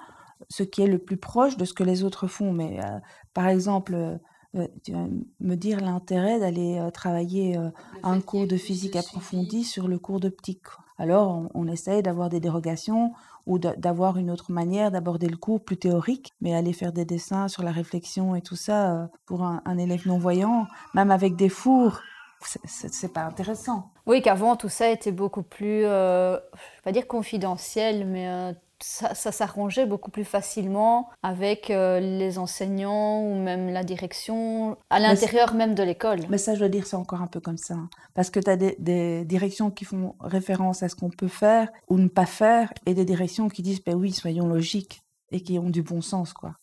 ce 0.49 0.62
qui 0.62 0.83
est 0.83 0.87
le 0.87 0.99
plus 0.99 1.16
proche 1.16 1.57
de 1.57 1.64
ce 1.64 1.75
que 1.75 1.85
les 1.85 2.04
autres 2.04 2.26
font. 2.26 2.52
Mais 2.52 2.80
euh, 2.83 2.99
par 3.35 3.49
exemple, 3.49 3.95
euh, 3.95 4.16
euh, 4.57 4.66
tu 4.83 4.92
vas 4.92 5.07
me 5.40 5.54
dire 5.54 5.80
l'intérêt 5.80 6.40
d'aller 6.40 6.80
travailler 6.92 7.57
un 8.02 8.21
cours 8.21 8.47
de 8.47 8.57
physique 8.57 8.97
approfondi 8.97 9.64
sur 9.64 9.87
le 9.87 9.99
cours 9.99 10.21
d'optique. 10.21 10.66
Alors, 10.99 11.49
on, 11.54 11.66
essaye 11.66 12.02
d'avoir 12.02 12.28
des 12.28 12.40
dérogations 12.40 13.12
ou 13.47 13.59
d'avoir 13.59 14.19
une 14.19 14.30
autre 14.30 14.52
manière 14.52 14.90
d'aborder 14.90 15.28
le 15.28 15.37
cours 15.37 15.64
plus 15.64 15.78
théorique, 15.78 16.33
mais 16.40 16.54
aller 16.54 16.75
faire 16.75 16.92
des 16.92 17.07
dessins 17.07 17.49
sur 17.49 17.62
la 17.62 17.71
réflexion 17.71 18.35
et 18.35 18.42
tout 18.42 18.57
ça 18.57 19.09
pour 19.25 19.45
un, 19.45 19.78
élève 19.78 20.07
non-voyant, 20.07 20.66
même 20.95 21.11
avec 21.11 21.37
des 21.37 21.49
fours, 21.49 22.00
c'est 22.42 23.12
pas 23.12 23.25
intéressant. 23.25 23.90
Oui, 24.06 24.23
qu'avant 24.23 24.56
tout 24.56 24.68
ça 24.68 24.88
était 24.88 25.12
beaucoup 25.12 25.42
plus, 25.42 25.82
je 25.82 26.35
vais 26.35 26.82
pas 26.82 26.92
dire 26.92 27.06
confidentiel, 27.06 28.06
mais 28.06 28.54
ça, 28.82 29.14
s'arrangeait 29.14 29.87
beaucoup 29.87 30.11
plus 30.11 30.25
facilement 30.25 31.11
avec 31.23 31.70
euh, 31.70 32.00
les 32.00 32.38
enseignants 32.38 33.23
ou 33.23 33.35
même 33.35 33.68
la 33.68 33.85
direction, 33.85 34.76
à 34.88 34.99
l'intérieur 34.99 35.54
même 35.54 35.75
de 35.75 35.82
l'école. 35.82 36.20
Mais 36.28 36.38
ça, 36.38 36.54
je 36.54 36.61
dois 36.61 36.68
dire, 36.68 36.87
c'est 36.87 36.97
encore 36.97 37.23
un 37.23 37.26
peu 37.26 37.40
comme 37.40 37.59
ça. 37.59 37.75
Hein. 37.75 37.90
Parce 38.14 38.30
que 38.30 38.40
tu 38.40 38.50
as 38.50 38.56
des, 38.56 39.25
directions 39.25 39.70
qui 39.70 39.85
font 39.85 40.14
référence 40.20 40.82
à 40.82 40.88
ce 40.88 40.97
qu'on 40.97 41.11
peut 41.11 41.28
faire 41.28 41.70
ou 41.88 41.99
ne 41.99 42.09
pas 42.09 42.26
faire, 42.26 42.73
et 42.87 42.94
des 42.94 43.04
directions 43.04 43.49
qui 43.49 43.62
disent, 43.62 43.82
ben 43.85 43.94
oui, 43.94 44.12
soyons 44.12 44.47
logiques, 44.47 45.02
et 45.30 45.42
qui 45.42 45.59
ont 45.59 45.70
du 45.70 45.82
bon 45.82 46.00
sens, 46.00 46.32
quoi. 46.32 46.54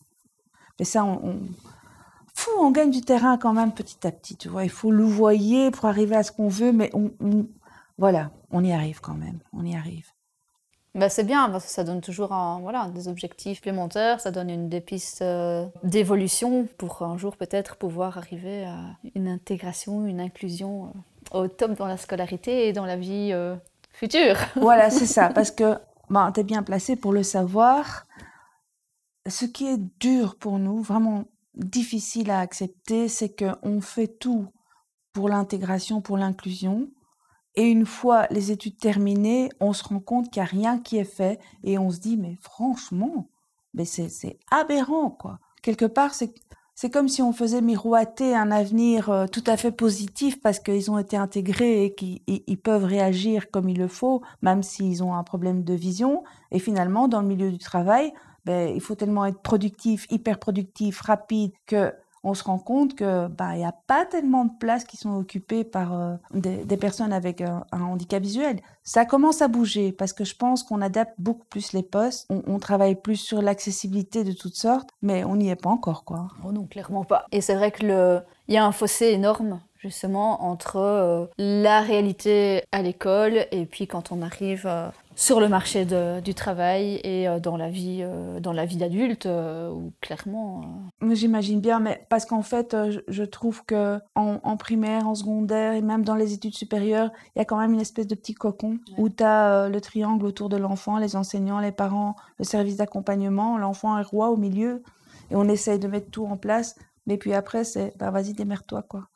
Mais 0.78 0.84
ça, 0.84 1.04
on, 1.04 1.40
Fou, 2.38 2.52
on 2.60 2.70
gagne 2.70 2.92
du 2.92 3.00
terrain 3.00 3.36
quand 3.36 3.52
même 3.52 3.72
petit 3.72 4.06
à 4.06 4.12
petit, 4.12 4.36
tu 4.36 4.48
vois. 4.48 4.62
Il 4.62 4.70
faut 4.70 4.92
louvoyer 4.92 5.72
pour 5.72 5.86
arriver 5.86 6.14
à 6.14 6.22
ce 6.22 6.30
qu'on 6.30 6.46
veut, 6.46 6.70
mais 6.70 6.88
on, 6.94 7.10
voilà, 7.98 8.30
on 8.52 8.62
y 8.62 8.70
arrive 8.72 9.00
quand 9.00 9.14
même, 9.14 9.40
on 9.52 9.66
y 9.66 9.74
arrive. 9.74 10.06
Bah, 10.94 11.08
c'est 11.08 11.24
bien, 11.24 11.50
parce 11.50 11.64
que 11.64 11.72
ça 11.72 11.82
donne 11.82 12.00
toujours 12.00 12.30
un, 12.30 12.60
voilà, 12.60 12.90
des 12.94 13.08
objectifs 13.08 13.56
supplémentaires, 13.56 14.20
ça 14.20 14.30
donne 14.30 14.50
une 14.50 14.68
des 14.68 14.80
pistes 14.80 15.20
euh, 15.20 15.66
d'évolution 15.82 16.68
pour 16.78 17.02
un 17.02 17.18
jour 17.18 17.36
peut-être 17.36 17.74
pouvoir 17.74 18.18
arriver 18.18 18.66
à 18.66 18.76
une 19.16 19.26
intégration, 19.26 20.06
une 20.06 20.20
inclusion 20.20 20.92
euh, 21.34 21.40
au 21.40 21.48
top 21.48 21.72
dans 21.72 21.86
la 21.86 21.96
scolarité 21.96 22.68
et 22.68 22.72
dans 22.72 22.86
la 22.86 22.96
vie 22.96 23.30
euh, 23.32 23.56
future. 23.90 24.36
Voilà, 24.54 24.90
c'est 24.90 25.06
ça, 25.06 25.30
parce 25.30 25.50
que 25.50 25.76
bah, 26.08 26.30
tu 26.32 26.38
es 26.38 26.44
bien 26.44 26.62
placé 26.62 26.94
pour 26.94 27.12
le 27.12 27.24
savoir. 27.24 28.06
Ce 29.26 29.44
qui 29.44 29.66
est 29.66 29.80
dur 29.98 30.36
pour 30.36 30.60
nous, 30.60 30.80
vraiment 30.82 31.24
difficile 31.54 32.30
à 32.30 32.40
accepter, 32.40 33.08
c'est 33.08 33.34
qu'on 33.34 33.80
fait 33.80 34.18
tout 34.18 34.48
pour 35.12 35.28
l'intégration, 35.28 36.00
pour 36.00 36.16
l'inclusion, 36.16 36.88
et 37.58 37.64
une 37.64 37.86
fois 37.86 38.28
les 38.30 38.52
études 38.52 38.78
terminées, 38.78 39.48
on 39.58 39.72
se 39.72 39.82
rend 39.82 39.98
compte 39.98 40.30
qu'il 40.30 40.40
n'y 40.40 40.46
a 40.46 40.50
rien 40.50 40.78
qui 40.78 40.96
est 40.96 41.02
fait 41.02 41.40
et 41.64 41.76
on 41.76 41.90
se 41.90 41.98
dit, 41.98 42.16
mais 42.16 42.38
franchement, 42.40 43.28
mais 43.74 43.84
c'est 43.84 44.38
aberrant, 44.52 45.10
quoi. 45.10 45.40
Quelque 45.62 45.84
part, 45.84 46.14
c'est 46.14 46.90
comme 46.90 47.08
si 47.08 47.20
on 47.20 47.32
faisait 47.32 47.60
miroiter 47.60 48.36
un 48.36 48.52
avenir 48.52 49.10
euh, 49.10 49.26
tout 49.26 49.42
à 49.46 49.56
fait 49.56 49.72
positif 49.72 50.40
parce 50.40 50.60
qu'ils 50.60 50.88
ont 50.92 50.98
été 50.98 51.16
intégrés 51.16 51.84
et 51.84 51.94
qu'ils 51.96 52.60
peuvent 52.62 52.84
réagir 52.84 53.50
comme 53.50 53.68
il 53.68 53.78
le 53.78 53.88
faut, 53.88 54.22
même 54.40 54.62
s'ils 54.62 55.02
ont 55.02 55.14
un 55.14 55.24
problème 55.24 55.64
de 55.64 55.74
vision. 55.74 56.22
Et 56.52 56.60
finalement, 56.60 57.08
dans 57.08 57.20
le 57.20 57.26
milieu 57.26 57.50
du 57.50 57.58
travail, 57.58 58.12
ben, 58.48 58.74
il 58.74 58.80
faut 58.80 58.94
tellement 58.94 59.26
être 59.26 59.40
productif, 59.40 60.06
hyper 60.10 60.38
productif, 60.38 61.02
rapide, 61.02 61.52
que 61.66 61.92
on 62.24 62.32
se 62.32 62.42
rend 62.42 62.58
compte 62.58 62.94
que 62.96 63.28
bah 63.28 63.56
il 63.56 63.60
y 63.60 63.64
a 63.64 63.74
pas 63.86 64.06
tellement 64.06 64.46
de 64.46 64.50
places 64.58 64.84
qui 64.84 64.96
sont 64.96 65.14
occupées 65.14 65.64
par 65.64 65.92
euh, 65.92 66.14
des, 66.32 66.76
personnes 66.78 67.12
avec 67.12 67.42
un, 67.42 67.62
handicap 67.70 68.22
visuel. 68.22 68.60
Ça 68.84 69.04
commence 69.04 69.42
à 69.42 69.48
bouger 69.48 69.92
parce 69.92 70.14
que 70.14 70.24
je 70.24 70.34
pense 70.34 70.62
qu'on 70.62 70.80
adapte 70.80 71.12
beaucoup 71.18 71.44
plus 71.50 71.74
les 71.74 71.82
postes, 71.82 72.26
on, 72.30 72.58
travaille 72.58 72.94
plus 72.94 73.16
sur 73.16 73.42
l'accessibilité 73.42 74.24
de 74.24 74.32
toutes 74.32 74.56
sortes, 74.56 74.88
mais 75.02 75.24
on 75.24 75.36
n'y 75.36 75.50
est 75.50 75.62
pas 75.62 75.70
encore 75.70 76.04
quoi. 76.04 76.28
Oh 76.42 76.50
non, 76.50 76.64
clairement 76.64 77.04
pas. 77.04 77.26
Et 77.30 77.42
c'est 77.42 77.54
vrai 77.54 77.70
que 77.70 77.84
le 77.84 78.20
y 78.48 78.56
a 78.56 78.64
un 78.64 78.72
fossé 78.72 79.08
énorme 79.08 79.60
justement 79.76 80.42
entre 80.42 80.76
euh, 80.76 81.26
la 81.36 81.82
réalité 81.82 82.64
à 82.72 82.80
l'école 82.80 83.46
et 83.52 83.66
puis 83.66 83.86
quand 83.86 84.10
on 84.10 84.22
arrive 84.22 84.66
euh, 84.66 84.88
sur 85.18 85.40
le 85.40 85.48
marché 85.48 85.84
du 85.84 86.32
travail 86.32 87.00
et 87.02 87.28
euh, 87.28 87.40
dans 87.40 87.56
la 87.56 87.68
vie, 87.68 88.06
dans 88.40 88.52
la 88.52 88.64
vie 88.66 88.76
d'adulte, 88.76 89.26
où 89.26 89.92
clairement. 90.00 90.62
J'imagine 91.10 91.60
bien, 91.60 91.80
mais 91.80 92.06
parce 92.08 92.24
qu'en 92.24 92.42
fait, 92.42 92.76
je, 93.08 93.22
trouve 93.24 93.64
que 93.64 93.98
en, 94.14 94.56
primaire, 94.56 95.08
en 95.08 95.16
secondaire 95.16 95.72
et 95.72 95.82
même 95.82 96.04
dans 96.04 96.14
les 96.14 96.34
études 96.34 96.54
supérieures, 96.54 97.10
il 97.34 97.40
y 97.40 97.42
a 97.42 97.44
quand 97.44 97.58
même 97.58 97.74
une 97.74 97.80
espèce 97.80 98.06
de 98.06 98.14
petit 98.14 98.34
cocon 98.34 98.78
où 98.96 99.08
tu 99.08 99.24
as 99.24 99.68
le 99.68 99.80
triangle 99.80 100.24
autour 100.24 100.48
de 100.48 100.56
l'enfant, 100.56 100.98
les 100.98 101.16
enseignants, 101.16 101.58
les 101.58 101.72
parents, 101.72 102.14
le 102.38 102.44
service 102.44 102.76
d'accompagnement, 102.76 103.58
l'enfant 103.58 103.98
est 103.98 104.02
roi 104.02 104.30
au 104.30 104.36
milieu, 104.36 104.84
et 105.32 105.36
on 105.36 105.48
essaye 105.48 105.80
de 105.80 105.88
mettre 105.88 106.10
tout 106.12 106.26
en 106.26 106.36
place. 106.36 106.76
Mais 107.08 107.16
puis 107.16 107.34
après, 107.34 107.64
c'est, 107.64 107.92
bah 107.98 108.12
vas-y, 108.12 108.34
démerde-toi, 108.34 108.82
quoi. 108.82 109.08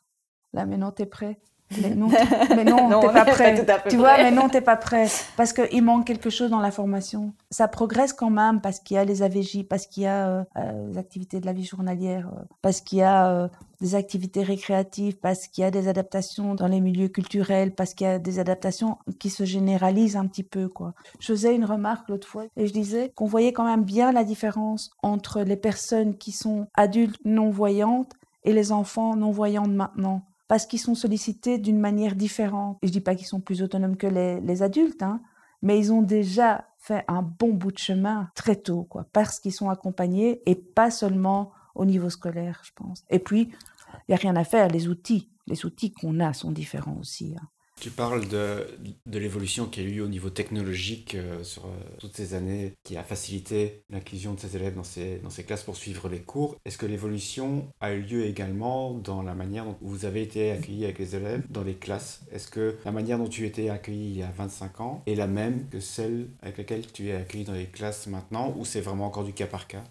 Là, 0.51 0.65
maintenant, 0.65 0.91
t'es 0.91 1.05
prêt. 1.05 1.39
Mais 1.81 1.95
non, 1.95 2.09
mais 2.55 2.63
non, 2.63 2.99
t'es 3.01 3.07
pas 3.07 3.25
prêt. 3.25 3.65
Tu 3.89 3.97
vois, 3.97 4.17
mais 4.17 4.31
non, 4.31 4.49
t'es 4.49 4.61
pas 4.61 4.75
prêt. 4.75 5.07
Parce 5.35 5.53
qu'il 5.53 5.83
manque 5.83 6.05
quelque 6.05 6.29
chose 6.29 6.49
dans 6.49 6.59
la 6.59 6.71
formation. 6.71 7.33
Ça 7.51 7.67
progresse 7.67 8.13
quand 8.13 8.29
même 8.29 8.61
parce 8.61 8.79
qu'il 8.79 8.95
y 8.95 8.97
a 8.97 9.05
les 9.05 9.21
AVJ, 9.23 9.63
parce 9.69 9.87
qu'il 9.87 10.03
y 10.03 10.07
a 10.07 10.27
euh, 10.27 10.43
euh, 10.57 10.87
les 10.89 10.97
activités 10.97 11.39
de 11.39 11.45
la 11.45 11.53
vie 11.53 11.65
journalière, 11.65 12.27
euh, 12.27 12.41
parce 12.61 12.81
qu'il 12.81 12.99
y 12.99 13.03
a 13.03 13.49
des 13.81 13.95
activités 13.95 14.43
récréatives, 14.43 15.17
parce 15.17 15.47
qu'il 15.47 15.63
y 15.63 15.65
a 15.65 15.71
des 15.71 15.87
adaptations 15.87 16.55
dans 16.55 16.67
les 16.67 16.79
milieux 16.79 17.09
culturels, 17.09 17.73
parce 17.73 17.93
qu'il 17.93 18.07
y 18.07 18.09
a 18.09 18.19
des 18.19 18.39
adaptations 18.39 18.97
qui 19.19 19.29
se 19.29 19.43
généralisent 19.43 20.15
un 20.15 20.27
petit 20.27 20.43
peu, 20.43 20.69
quoi. 20.69 20.93
Je 21.19 21.27
faisais 21.33 21.55
une 21.55 21.65
remarque 21.65 22.09
l'autre 22.09 22.27
fois 22.27 22.45
et 22.55 22.67
je 22.67 22.73
disais 22.73 23.11
qu'on 23.15 23.25
voyait 23.25 23.53
quand 23.53 23.65
même 23.65 23.83
bien 23.83 24.11
la 24.11 24.23
différence 24.23 24.91
entre 25.03 25.41
les 25.41 25.57
personnes 25.57 26.17
qui 26.17 26.31
sont 26.31 26.67
adultes 26.75 27.19
non-voyantes 27.25 28.13
et 28.45 28.53
les 28.53 28.71
enfants 28.71 29.15
non-voyants 29.15 29.67
de 29.67 29.73
maintenant 29.73 30.21
parce 30.47 30.65
qu'ils 30.65 30.79
sont 30.79 30.95
sollicités 30.95 31.57
d'une 31.57 31.79
manière 31.79 32.15
différente. 32.15 32.77
Et 32.81 32.87
je 32.87 32.91
dis 32.91 33.01
pas 33.01 33.15
qu'ils 33.15 33.27
sont 33.27 33.39
plus 33.39 33.61
autonomes 33.61 33.97
que 33.97 34.07
les, 34.07 34.63
adultes, 34.63 35.03
hein, 35.03 35.21
mais 35.61 35.79
ils 35.79 35.91
ont 35.91 36.01
déjà 36.01 36.67
fait 36.77 37.05
un 37.07 37.21
bon 37.21 37.53
bout 37.53 37.71
de 37.71 37.77
chemin 37.77 38.29
très 38.35 38.55
tôt, 38.55 38.83
quoi, 38.83 39.05
parce 39.13 39.39
qu'ils 39.39 39.53
sont 39.53 39.69
accompagnés 39.69 40.41
et 40.45 40.55
pas 40.55 40.91
seulement 40.91 41.51
au 41.75 41.85
niveau 41.85 42.09
scolaire, 42.09 42.61
je 42.63 42.71
pense. 42.75 43.03
Et 43.09 43.19
puis, 43.19 43.49
il 43.93 44.03
n'y 44.09 44.15
a 44.15 44.17
rien 44.17 44.35
à 44.35 44.43
faire, 44.43 44.67
les 44.67 44.87
outils, 44.87 45.29
les 45.47 45.65
outils 45.65 45.91
qu'on 45.91 46.19
a 46.19 46.33
sont 46.33 46.51
différents 46.51 46.97
aussi. 46.99 47.35
Hein. 47.39 47.47
Tu 47.83 47.91
parles 47.91 48.29
de, 48.29 48.65
de 49.05 49.19
l'évolution 49.19 49.65
qui 49.65 49.81
a 49.81 49.83
eu 49.83 49.99
au 49.99 50.07
niveau 50.07 50.29
technologique 50.29 51.15
euh, 51.15 51.43
sur 51.43 51.65
euh, 51.65 51.69
toutes 51.99 52.15
ces 52.15 52.33
années, 52.33 52.71
qui 52.85 52.95
a 52.95 53.03
facilité 53.03 53.83
l'inclusion 53.89 54.33
de 54.33 54.39
ces 54.39 54.55
élèves 54.55 54.73
dans 54.73 54.85
ces, 54.85 55.17
dans 55.17 55.29
ces 55.29 55.43
classes 55.43 55.63
pour 55.63 55.75
suivre 55.75 56.07
les 56.07 56.21
cours. 56.21 56.55
Est-ce 56.63 56.77
que 56.77 56.85
l'évolution 56.85 57.67
a 57.81 57.91
eu 57.91 57.99
lieu 57.99 58.23
également 58.23 58.93
dans 58.93 59.21
la 59.21 59.35
manière 59.35 59.65
dont 59.65 59.75
vous 59.81 60.05
avez 60.05 60.21
été 60.21 60.51
accueillis 60.51 60.85
avec 60.85 60.97
les 60.97 61.17
élèves 61.17 61.43
dans 61.49 61.65
les 61.65 61.73
classes? 61.73 62.21
Est-ce 62.31 62.47
que 62.47 62.77
la 62.85 62.93
manière 62.93 63.17
dont 63.17 63.27
tu 63.27 63.45
étais 63.45 63.67
accueilli 63.67 64.11
il 64.11 64.17
y 64.17 64.23
a 64.23 64.31
25 64.31 64.79
ans 64.79 65.03
est 65.05 65.15
la 65.15 65.27
même 65.27 65.67
que 65.67 65.81
celle 65.81 66.29
avec 66.41 66.59
laquelle 66.59 66.89
tu 66.89 67.09
es 67.09 67.15
accueilli 67.17 67.43
dans 67.43 67.51
les 67.51 67.67
classes 67.67 68.07
maintenant, 68.07 68.55
ou 68.57 68.63
c'est 68.63 68.79
vraiment 68.79 69.07
encore 69.07 69.25
du 69.25 69.33
cas 69.33 69.47
par 69.47 69.67
cas? 69.67 69.83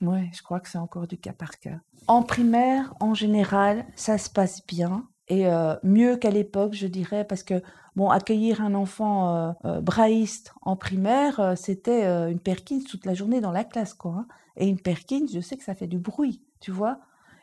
Oui, 0.00 0.30
je 0.32 0.42
crois 0.42 0.58
que 0.58 0.68
c'est 0.68 0.78
encore 0.78 1.06
du 1.06 1.16
cas 1.16 1.32
par 1.32 1.60
cas. 1.60 1.78
En 2.08 2.24
primaire, 2.24 2.92
en 2.98 3.14
général, 3.14 3.86
ça 3.94 4.18
se 4.18 4.28
passe 4.28 4.66
bien 4.66 5.08
et 5.28 5.46
mieux 5.82 6.16
qu'à 6.16 6.30
l'époque, 6.30 6.74
je 6.74 6.86
dirais, 6.86 7.24
parce 7.24 7.42
que 7.42 7.62
bon, 7.96 8.10
accueillir 8.10 8.60
un 8.60 8.74
enfant 8.74 9.34
euh, 9.34 9.52
euh, 9.64 9.80
brailliste 9.80 10.52
en 10.62 10.76
primaire, 10.76 11.54
c'était 11.56 12.04
une 12.30 12.40
Perkins 12.40 12.82
toute 12.88 13.06
la 13.06 13.14
journée 13.14 13.40
dans 13.40 13.52
la 13.52 13.64
classe, 13.64 13.94
quoi. 13.94 14.12
Hein. 14.18 14.26
Et 14.56 14.68
une 14.68 14.78
Perkins, 14.78 15.26
je 15.32 15.40
sais 15.40 15.56
que 15.56 15.64
ça 15.64 15.74
fait 15.74 15.86
du 15.86 15.98
bruit, 15.98 16.42
tu 16.60 16.70
vois. 16.70 16.98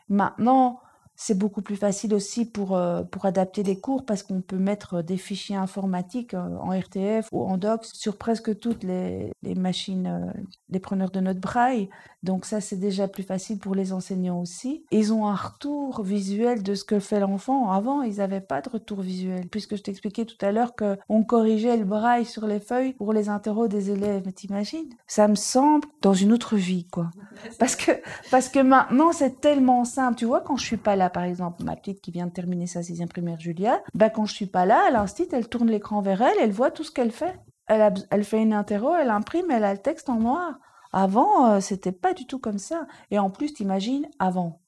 Maintenant, 0.08 0.80
c'est 1.22 1.38
beaucoup 1.38 1.62
plus 1.62 1.76
facile 1.76 2.14
aussi 2.14 2.44
pour, 2.44 2.76
euh, 2.76 3.04
pour 3.04 3.26
adapter 3.26 3.62
les 3.62 3.78
cours 3.78 4.04
parce 4.04 4.24
qu'on 4.24 4.40
peut 4.40 4.56
mettre 4.58 5.02
des 5.02 5.16
fichiers 5.16 5.54
informatiques 5.54 6.34
euh, 6.34 6.56
en 6.58 6.76
RTF 6.76 7.28
ou 7.30 7.44
en 7.44 7.58
docs 7.58 7.84
sur 7.84 8.16
presque 8.16 8.58
toutes 8.58 8.82
les, 8.82 9.32
les 9.44 9.54
machines, 9.54 10.08
euh, 10.08 10.40
les 10.68 10.80
preneurs 10.80 11.12
de 11.12 11.20
notes 11.20 11.38
braille. 11.38 11.88
Donc 12.24 12.44
ça, 12.44 12.60
c'est 12.60 12.76
déjà 12.76 13.06
plus 13.06 13.22
facile 13.22 13.60
pour 13.60 13.76
les 13.76 13.92
enseignants 13.92 14.40
aussi. 14.40 14.84
Ils 14.90 15.12
ont 15.12 15.28
un 15.28 15.36
retour 15.36 16.02
visuel 16.02 16.64
de 16.64 16.74
ce 16.74 16.84
que 16.84 16.98
fait 16.98 17.20
l'enfant. 17.20 17.70
Avant, 17.70 18.02
ils 18.02 18.16
n'avaient 18.16 18.40
pas 18.40 18.60
de 18.60 18.70
retour 18.70 19.00
visuel 19.00 19.46
puisque 19.48 19.76
je 19.76 19.82
t'expliquais 19.82 20.24
tout 20.24 20.44
à 20.44 20.50
l'heure 20.50 20.74
qu'on 20.74 21.22
corrigeait 21.22 21.76
le 21.76 21.84
braille 21.84 22.24
sur 22.24 22.48
les 22.48 22.58
feuilles 22.58 22.94
pour 22.94 23.12
les 23.12 23.28
interros 23.28 23.68
des 23.68 23.90
élèves. 23.90 24.22
Mais 24.26 24.32
t'imagines? 24.32 24.92
Ça 25.06 25.28
me 25.28 25.36
semble 25.36 25.86
dans 26.00 26.14
une 26.14 26.32
autre 26.32 26.56
vie, 26.56 26.88
quoi. 26.88 27.10
Parce 27.58 27.76
que, 27.76 27.92
parce 28.30 28.48
que 28.48 28.58
maintenant, 28.58 29.12
c'est 29.12 29.40
tellement 29.40 29.84
simple. 29.84 30.16
Tu 30.16 30.24
vois, 30.24 30.40
quand 30.40 30.56
je 30.56 30.64
suis 30.64 30.76
pas 30.76 30.96
là, 30.96 31.10
par 31.12 31.24
exemple, 31.24 31.62
ma 31.62 31.76
petite 31.76 32.00
qui 32.00 32.10
vient 32.10 32.26
de 32.26 32.32
terminer 32.32 32.66
sa 32.66 32.82
sixième 32.82 33.08
primaire, 33.08 33.38
Julia, 33.38 33.82
bah, 33.94 34.10
quand 34.10 34.24
je 34.24 34.34
suis 34.34 34.46
pas 34.46 34.66
là, 34.66 34.86
à 34.86 34.90
l'instit, 34.90 35.28
elle 35.32 35.48
tourne 35.48 35.68
l'écran 35.68 36.00
vers 36.00 36.22
elle, 36.22 36.36
elle 36.40 36.52
voit 36.52 36.70
tout 36.70 36.84
ce 36.84 36.90
qu'elle 36.90 37.12
fait. 37.12 37.38
Elle, 37.66 37.94
elle 38.10 38.24
fait 38.24 38.42
une 38.42 38.52
interro, 38.52 38.94
elle 38.94 39.10
imprime, 39.10 39.50
elle 39.50 39.64
a 39.64 39.72
le 39.72 39.78
texte 39.78 40.08
en 40.08 40.18
noir. 40.18 40.54
Avant, 40.92 41.46
euh, 41.46 41.60
c'était 41.60 41.92
pas 41.92 42.12
du 42.12 42.26
tout 42.26 42.38
comme 42.38 42.58
ça. 42.58 42.86
Et 43.10 43.18
en 43.18 43.30
plus, 43.30 43.54
t'imagines, 43.54 44.08
avant, 44.18 44.60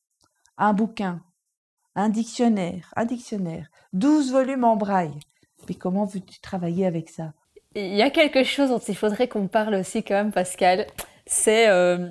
un 0.57 0.73
bouquin, 0.73 1.23
un 1.95 2.09
dictionnaire, 2.09 2.93
un 2.97 3.05
dictionnaire, 3.05 3.69
12 3.93 4.33
volumes 4.33 4.65
en 4.65 4.77
braille. 4.77 5.19
Puis 5.67 5.77
comment 5.77 6.05
veux-tu 6.05 6.41
travailler 6.41 6.87
avec 6.87 7.11
ça? 7.11 7.33
Il 7.75 7.95
y 7.95 8.03
a 8.03 8.11
quelque 8.11 8.45
chose 8.45 8.71
dont 8.71 8.79
il 8.79 8.97
faudrait 8.97 9.29
qu'on 9.29 9.49
parle 9.49 9.75
aussi 9.75 10.03
quand 10.03 10.15
même, 10.15 10.33
Pascal. 10.33 10.87
C'est 11.27 11.69
euh, 11.69 12.11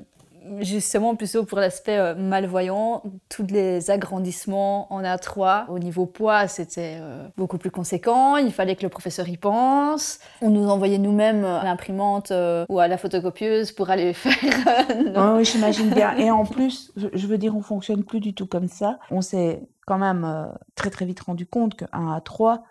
justement 0.60 1.16
plutôt 1.16 1.46
pour 1.46 1.60
l'aspect 1.60 1.98
euh, 1.98 2.16
malvoyant, 2.16 3.04
tous 3.30 3.48
les 3.50 3.92
agrandissements 3.92 4.92
en 4.94 5.04
A3 5.04 5.68
au 5.70 5.80
niveau 5.80 6.06
poids, 6.06 6.48
c'était 6.48 6.98
euh, 7.00 7.28
beaucoup 7.38 7.58
plus 7.58 7.72
conséquent. 7.72 8.38
Il 8.38 8.52
fallait 8.52 8.76
que 8.76 8.84
le 8.84 8.90
professeur 8.90 9.28
y 9.30 9.38
pense. 9.38 10.20
On 10.42 10.50
nous 10.50 10.68
envoyait 10.68 10.98
nous-mêmes 10.98 11.46
à 11.46 11.64
l'imprimante 11.64 12.32
euh, 12.32 12.66
ou 12.70 12.80
à 12.80 12.88
la 12.88 12.98
photocopieuse 12.98 13.72
pour 13.72 13.90
aller 13.90 14.14
faire. 14.14 15.36
oui, 15.36 15.46
j'imagine 15.46 15.90
bien. 15.90 16.16
Et 16.18 16.32
en 16.32 16.46
plus, 16.46 16.92
je 16.96 17.28
veux 17.28 17.38
dire, 17.38 17.56
on 17.56 17.62
fonctionne 17.62 18.04
plus 18.04 18.20
du 18.20 18.34
tout 18.34 18.48
comme 18.48 18.68
ça. 18.68 19.00
On 19.12 19.22
s'est 19.22 19.62
quand 19.86 19.98
même 19.98 20.50
très 20.76 20.90
très 20.90 21.06
vite 21.06 21.20
rendu 21.20 21.46
compte 21.46 21.76
qu'un 21.76 22.18
A3 22.18 22.62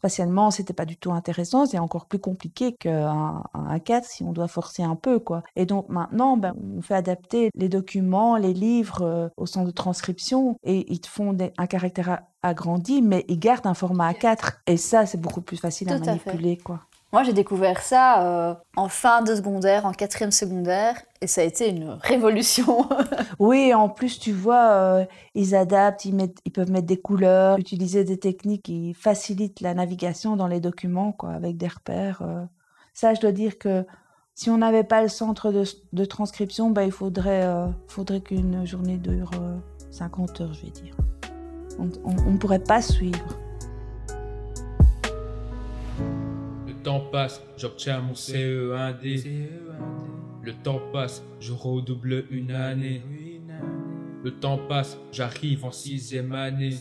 spatialement, 0.00 0.50
c'était 0.50 0.72
pas 0.72 0.86
du 0.86 0.96
tout 0.96 1.12
intéressant. 1.12 1.66
C'est 1.66 1.78
encore 1.78 2.06
plus 2.06 2.18
compliqué 2.18 2.72
qu'un 2.72 3.42
un 3.52 3.78
4 3.78 4.06
si 4.06 4.24
on 4.24 4.32
doit 4.32 4.48
forcer 4.48 4.82
un 4.82 4.96
peu, 4.96 5.18
quoi. 5.18 5.42
Et 5.56 5.66
donc 5.66 5.90
maintenant, 5.90 6.38
ben, 6.38 6.54
on 6.76 6.80
fait 6.80 6.94
adapter 6.94 7.50
les 7.54 7.68
documents, 7.68 8.36
les 8.36 8.54
livres 8.54 9.02
euh, 9.02 9.28
au 9.36 9.44
centre 9.44 9.66
de 9.66 9.72
transcription 9.72 10.56
et 10.64 10.90
ils 10.90 11.00
te 11.00 11.08
font 11.08 11.36
un 11.58 11.66
caractère 11.66 12.22
agrandi, 12.42 13.02
mais 13.02 13.26
ils 13.28 13.38
gardent 13.38 13.66
un 13.66 13.74
format 13.74 14.12
A4. 14.12 14.60
Et 14.66 14.78
ça, 14.78 15.04
c'est 15.04 15.20
beaucoup 15.20 15.42
plus 15.42 15.58
facile 15.58 15.92
à 15.92 15.98
manipuler, 15.98 16.56
quoi. 16.56 16.80
Moi, 17.12 17.24
j'ai 17.24 17.32
découvert 17.32 17.82
ça 17.82 18.22
euh, 18.24 18.54
en 18.76 18.88
fin 18.88 19.22
de 19.22 19.34
secondaire, 19.34 19.84
en 19.84 19.92
quatrième 19.92 20.30
secondaire, 20.30 20.94
et 21.20 21.26
ça 21.26 21.40
a 21.40 21.44
été 21.44 21.68
une 21.68 21.98
révolution. 22.02 22.88
oui, 23.40 23.74
en 23.74 23.88
plus, 23.88 24.20
tu 24.20 24.30
vois, 24.30 24.70
euh, 24.70 25.04
ils 25.34 25.56
adaptent, 25.56 26.04
ils, 26.04 26.52
peuvent 26.52 26.70
mettre 26.70 26.86
des 26.86 27.00
couleurs, 27.00 27.58
utiliser 27.58 28.04
des 28.04 28.16
techniques 28.16 28.62
qui 28.62 28.94
facilitent 28.94 29.60
la 29.60 29.74
navigation 29.74 30.36
dans 30.36 30.46
les 30.46 30.60
documents, 30.60 31.10
quoi, 31.10 31.30
avec 31.30 31.56
des 31.56 31.66
repères. 31.66 32.22
Euh. 32.22 32.44
Ça, 32.94 33.12
je 33.12 33.20
dois 33.20 33.32
dire 33.32 33.58
que 33.58 33.84
si 34.36 34.48
on 34.48 34.58
n'avait 34.58 34.84
pas 34.84 35.02
le 35.02 35.08
centre 35.08 35.50
de, 35.50 36.04
transcription, 36.04 36.70
bah, 36.70 36.84
il 36.84 36.92
faudrait, 36.92 37.46
faudrait 37.88 38.20
qu'une 38.20 38.64
journée 38.64 38.96
dure 38.96 39.30
50 39.90 40.40
heures, 40.40 40.54
je 40.54 40.62
vais 40.62 40.70
dire. 40.70 40.96
On 41.78 42.30
ne 42.30 42.38
pourrait 42.38 42.62
pas 42.62 42.80
suivre. 42.80 43.36
Temps 46.82 47.00
passe, 47.00 47.42
j'obtiens 47.56 48.00
mon 48.00 48.14
CE1D. 48.14 49.48
Le 50.42 50.52
temps 50.54 50.80
passe, 50.92 51.22
je 51.38 51.52
redouble 51.52 52.24
une 52.30 52.52
année. 52.52 53.02
Le 54.22 54.30
temps 54.32 54.58
passe, 54.68 54.98
j'arrive 55.12 55.64
en 55.64 55.72
sixième 55.72 56.32
année. 56.32 56.74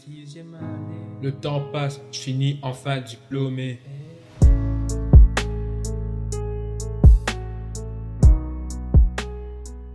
Le 1.21 1.31
temps 1.31 1.63
passe, 1.71 2.01
je 2.11 2.19
finis 2.19 2.59
enfin 2.61 3.01
diplômé. 3.01 3.79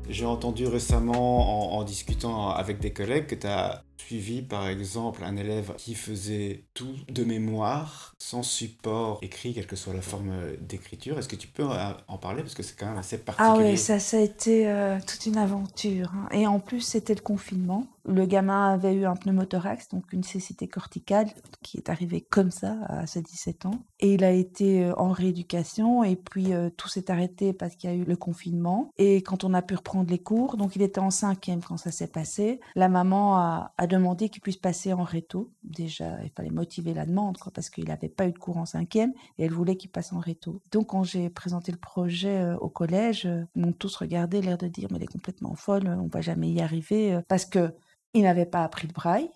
J'ai 0.08 0.26
entendu 0.26 0.66
récemment 0.66 1.74
en, 1.74 1.80
en, 1.80 1.82
discutant 1.82 2.50
avec 2.50 2.78
des 2.78 2.92
collègues 2.92 3.26
que 3.26 3.34
tu 3.34 3.46
as 3.46 3.82
suivi 3.96 4.42
par 4.42 4.68
exemple 4.68 5.24
un 5.24 5.36
élève 5.36 5.74
qui 5.76 5.94
faisait 5.94 6.64
tout 6.74 6.94
de 7.08 7.24
mémoire, 7.24 8.14
sans 8.18 8.42
support 8.42 9.18
écrit, 9.22 9.54
quelle 9.54 9.66
que 9.66 9.76
soit 9.76 9.94
la 9.94 10.02
forme 10.02 10.32
d'écriture. 10.60 11.18
Est-ce 11.18 11.28
que 11.28 11.36
tu 11.36 11.48
peux 11.48 11.64
en 12.08 12.18
parler? 12.18 12.42
Parce 12.42 12.54
que 12.54 12.62
c'est 12.62 12.76
quand 12.78 12.86
même 12.86 12.98
assez 12.98 13.18
particulier. 13.18 13.66
Ah 13.66 13.70
oui, 13.70 13.78
ça, 13.78 13.98
ça 13.98 14.18
a 14.18 14.20
été 14.20 14.68
euh, 14.68 14.98
toute 15.06 15.26
une 15.26 15.38
aventure. 15.38 16.12
Hein. 16.14 16.28
Et 16.32 16.46
en 16.46 16.60
plus, 16.60 16.80
c'était 16.80 17.14
le 17.14 17.20
confinement. 17.20 17.86
Le 18.06 18.26
gamin 18.26 18.74
avait 18.74 18.94
eu 18.94 19.06
un 19.06 19.16
pneumothorax, 19.16 19.88
donc 19.88 20.12
une 20.12 20.24
cécité 20.24 20.68
corticale, 20.68 21.28
qui 21.62 21.78
est 21.78 21.88
arrivée 21.88 22.20
comme 22.20 22.50
ça 22.50 22.76
à 22.88 23.06
ses 23.06 23.22
17 23.22 23.66
ans. 23.66 23.80
Et 24.00 24.14
il 24.14 24.24
a 24.24 24.30
été 24.30 24.84
euh, 24.84 24.94
en 24.96 25.10
rééducation, 25.10 26.04
et 26.04 26.16
puis 26.16 26.52
euh, 26.52 26.68
tout 26.76 26.88
s'est 26.88 27.10
arrêté 27.10 27.54
parce 27.54 27.76
qu'il 27.76 27.88
y 27.88 27.92
a 27.92 27.96
eu 27.96 28.04
le 28.04 28.16
confinement. 28.16 28.90
Et 28.98 29.22
quand 29.22 29.44
on 29.44 29.54
a 29.54 29.62
pu 29.62 29.74
reprendre 29.74 30.10
les 30.10 30.18
cours, 30.18 30.56
donc 30.56 30.76
il 30.76 30.82
était 30.82 31.00
en 31.00 31.10
cinquième 31.10 31.62
quand 31.62 31.78
ça 31.78 31.90
s'est 31.90 32.08
passé, 32.08 32.60
la 32.74 32.90
maman 32.90 33.36
a, 33.36 33.72
a 33.78 33.83
demandé 33.86 34.28
qu'il 34.28 34.42
puisse 34.42 34.56
passer 34.56 34.92
en 34.92 35.02
réto. 35.02 35.52
Déjà, 35.62 36.22
il 36.22 36.30
fallait 36.30 36.50
motiver 36.50 36.94
la 36.94 37.06
demande, 37.06 37.38
parce 37.52 37.70
qu'il 37.70 37.84
n'avait 37.84 38.08
pas 38.08 38.26
eu 38.26 38.32
de 38.32 38.38
cours 38.38 38.56
en 38.56 38.66
cinquième, 38.66 39.12
et 39.38 39.44
elle 39.44 39.52
voulait 39.52 39.76
qu'il 39.76 39.90
passe 39.90 40.12
en 40.12 40.18
réto. 40.18 40.60
Donc 40.70 40.88
quand 40.88 41.04
j'ai 41.04 41.30
présenté 41.30 41.72
le 41.72 41.78
projet 41.78 42.42
euh, 42.42 42.56
au 42.58 42.68
collège, 42.68 43.28
ils 43.54 43.60
m'ont 43.60 43.72
tous 43.72 43.96
regardé, 43.96 44.42
l'air 44.42 44.58
de 44.58 44.68
dire, 44.68 44.88
mais 44.90 44.98
elle 44.98 45.04
est 45.04 45.06
complètement 45.06 45.54
folle, 45.54 45.88
on 45.88 46.08
va 46.08 46.20
jamais 46.20 46.50
y 46.50 46.60
arriver, 46.60 47.20
parce 47.28 47.44
que 47.44 47.74
il 48.14 48.22
n'avait 48.22 48.46
pas 48.46 48.62
appris 48.62 48.86
le 48.86 48.92
braille, 48.92 49.28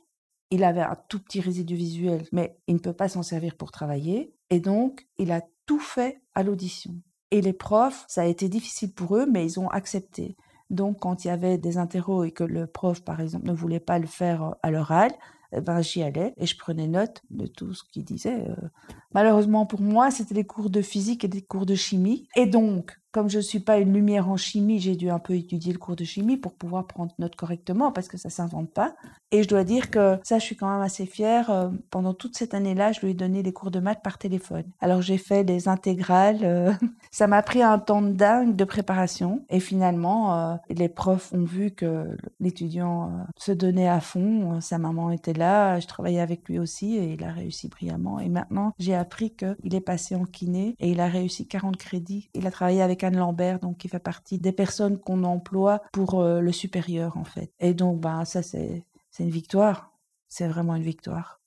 il 0.50 0.64
avait 0.64 0.82
un 0.82 0.96
tout 1.08 1.18
petit 1.18 1.40
résidu 1.40 1.74
visuel, 1.74 2.26
mais 2.32 2.56
il 2.66 2.74
ne 2.74 2.80
peut 2.80 2.92
pas 2.92 3.08
s'en 3.08 3.22
servir 3.22 3.56
pour 3.56 3.70
travailler, 3.70 4.32
et 4.50 4.60
donc 4.60 5.06
il 5.18 5.32
a 5.32 5.42
tout 5.66 5.80
fait 5.80 6.22
à 6.34 6.42
l'audition. 6.42 6.94
Et 7.30 7.42
les 7.42 7.52
profs, 7.52 8.04
ça 8.08 8.22
a 8.22 8.26
été 8.26 8.48
difficile 8.48 8.92
pour 8.92 9.16
eux, 9.16 9.26
mais 9.26 9.44
ils 9.44 9.60
ont 9.60 9.68
accepté. 9.68 10.36
Donc, 10.70 11.00
quand 11.00 11.24
il 11.24 11.28
y 11.28 11.30
avait 11.30 11.58
des 11.58 11.78
interros 11.78 12.24
et 12.24 12.30
que 12.30 12.44
le 12.44 12.66
prof, 12.66 13.02
par 13.02 13.20
exemple, 13.20 13.46
ne 13.46 13.52
voulait 13.52 13.80
pas 13.80 13.98
le 13.98 14.06
faire 14.06 14.42
euh, 14.42 14.50
à 14.62 14.70
l'oral, 14.70 15.12
eh 15.52 15.60
ben, 15.60 15.80
j'y 15.80 16.02
allais 16.02 16.34
et 16.36 16.46
je 16.46 16.56
prenais 16.58 16.86
note 16.86 17.22
de 17.30 17.46
tout 17.46 17.72
ce 17.72 17.82
qu'il 17.84 18.04
disait. 18.04 18.44
Euh. 18.48 18.68
Malheureusement 19.14 19.64
pour 19.64 19.80
moi, 19.80 20.10
c'était 20.10 20.34
des 20.34 20.44
cours 20.44 20.68
de 20.68 20.82
physique 20.82 21.24
et 21.24 21.28
des 21.28 21.42
cours 21.42 21.64
de 21.64 21.74
chimie. 21.74 22.28
Et 22.36 22.46
donc, 22.46 23.00
comme 23.10 23.30
je 23.30 23.38
suis 23.38 23.60
pas 23.60 23.78
une 23.78 23.92
lumière 23.92 24.28
en 24.28 24.36
chimie, 24.36 24.78
j'ai 24.80 24.94
dû 24.94 25.08
un 25.08 25.18
peu 25.18 25.34
étudier 25.34 25.72
le 25.72 25.78
cours 25.78 25.96
de 25.96 26.04
chimie 26.04 26.36
pour 26.36 26.52
pouvoir 26.52 26.86
prendre 26.86 27.12
note 27.18 27.36
correctement 27.36 27.90
parce 27.90 28.08
que 28.08 28.18
ça 28.18 28.28
s'invente 28.28 28.70
pas. 28.70 28.94
Et 29.30 29.42
je 29.42 29.48
dois 29.48 29.64
dire 29.64 29.90
que 29.90 30.18
ça, 30.22 30.38
je 30.38 30.44
suis 30.44 30.56
quand 30.56 30.70
même 30.70 30.82
assez 30.82 31.06
fière. 31.06 31.50
Euh, 31.50 31.68
pendant 31.90 32.14
toute 32.14 32.36
cette 32.36 32.54
année-là, 32.54 32.92
je 32.92 33.00
lui 33.00 33.10
ai 33.10 33.14
donné 33.14 33.42
les 33.42 33.52
cours 33.52 33.70
de 33.70 33.80
maths 33.80 34.02
par 34.02 34.18
téléphone. 34.18 34.64
Alors 34.80 35.02
j'ai 35.02 35.18
fait 35.18 35.44
des 35.44 35.68
intégrales. 35.68 36.40
Euh, 36.42 36.72
ça 37.10 37.26
m'a 37.26 37.42
pris 37.42 37.62
un 37.62 37.78
temps 37.78 38.02
de 38.02 38.12
dingue 38.12 38.56
de 38.56 38.64
préparation. 38.64 39.44
Et 39.48 39.60
finalement, 39.60 40.34
euh, 40.34 40.54
les 40.68 40.88
profs 40.88 41.32
ont 41.32 41.44
vu 41.44 41.70
que 41.70 42.16
l'étudiant 42.40 43.26
se 43.36 43.52
donnait 43.52 43.88
à 43.88 44.00
fond. 44.00 44.60
Sa 44.60 44.78
maman 44.78 45.10
était 45.10 45.34
là. 45.34 45.78
Je 45.80 45.86
travaillais 45.86 46.20
avec 46.20 46.48
lui 46.48 46.58
aussi 46.58 46.96
et 46.96 47.12
il 47.14 47.24
a 47.24 47.32
réussi 47.32 47.68
brillamment. 47.68 48.20
Et 48.20 48.28
maintenant, 48.28 48.72
j'ai 48.78 48.94
appris 48.94 49.34
qu'il 49.34 49.74
est 49.74 49.80
passé 49.80 50.14
en 50.14 50.24
kiné 50.24 50.74
et 50.78 50.90
il 50.90 51.00
a 51.00 51.06
réussi 51.06 51.46
40 51.46 51.76
crédits. 51.76 52.30
Il 52.34 52.46
a 52.46 52.50
travaillé 52.50 52.82
avec 52.82 52.97
Anne 53.04 53.16
Lambert, 53.16 53.58
donc 53.58 53.78
qui 53.78 53.88
fait 53.88 53.98
partie 53.98 54.38
des 54.38 54.52
personnes 54.52 54.98
qu'on 54.98 55.24
emploie 55.24 55.82
pour 55.92 56.22
le 56.22 56.52
supérieur 56.52 57.16
en 57.16 57.24
fait. 57.24 57.52
Et 57.60 57.74
donc, 57.74 58.00
bah, 58.00 58.24
ça 58.24 58.42
c'est 58.42 58.84
c'est 59.10 59.24
une 59.24 59.30
victoire. 59.30 59.92
C'est 60.28 60.46
vraiment 60.46 60.76
une 60.76 60.82
victoire. 60.82 61.40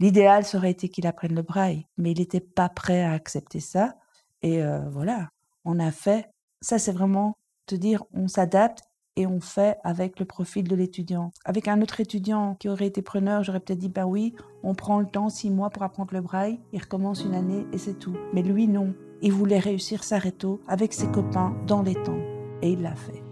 L'idéal 0.00 0.44
serait 0.44 0.70
été 0.70 0.88
qu'il 0.88 1.06
apprenne 1.06 1.34
le 1.34 1.42
braille, 1.42 1.86
mais 1.96 2.12
il 2.12 2.18
n'était 2.18 2.40
pas 2.40 2.68
prêt 2.68 3.02
à 3.02 3.12
accepter 3.12 3.60
ça. 3.60 3.96
Et 4.42 4.62
euh, 4.62 4.80
voilà, 4.90 5.30
on 5.64 5.78
a 5.78 5.90
fait. 5.90 6.30
Ça, 6.60 6.78
c'est 6.78 6.92
vraiment 6.92 7.36
te 7.66 7.74
dire, 7.74 8.02
on 8.12 8.26
s'adapte 8.26 8.82
et 9.16 9.26
on 9.26 9.40
fait 9.40 9.78
avec 9.84 10.18
le 10.18 10.24
profil 10.24 10.66
de 10.66 10.74
l'étudiant. 10.74 11.32
Avec 11.44 11.68
un 11.68 11.80
autre 11.82 12.00
étudiant 12.00 12.54
qui 12.54 12.68
aurait 12.68 12.86
été 12.86 13.02
preneur, 13.02 13.44
j'aurais 13.44 13.60
peut-être 13.60 13.78
dit, 13.78 13.88
ben 13.88 14.04
oui, 14.04 14.34
on 14.62 14.74
prend 14.74 15.00
le 15.00 15.06
temps, 15.06 15.28
six 15.28 15.50
mois 15.50 15.70
pour 15.70 15.82
apprendre 15.82 16.14
le 16.14 16.22
braille, 16.22 16.60
il 16.72 16.80
recommence 16.80 17.22
une 17.22 17.34
année 17.34 17.66
et 17.72 17.78
c'est 17.78 17.98
tout. 17.98 18.16
Mais 18.32 18.42
lui, 18.42 18.68
non. 18.68 18.94
Il 19.22 19.32
voulait 19.32 19.58
réussir 19.58 20.02
sa 20.02 20.18
réto 20.18 20.60
avec 20.66 20.94
ses 20.94 21.06
copains 21.08 21.54
dans 21.66 21.82
les 21.82 21.94
temps. 21.94 22.18
Et 22.62 22.70
il 22.70 22.82
l'a 22.82 22.94
fait. 22.94 23.22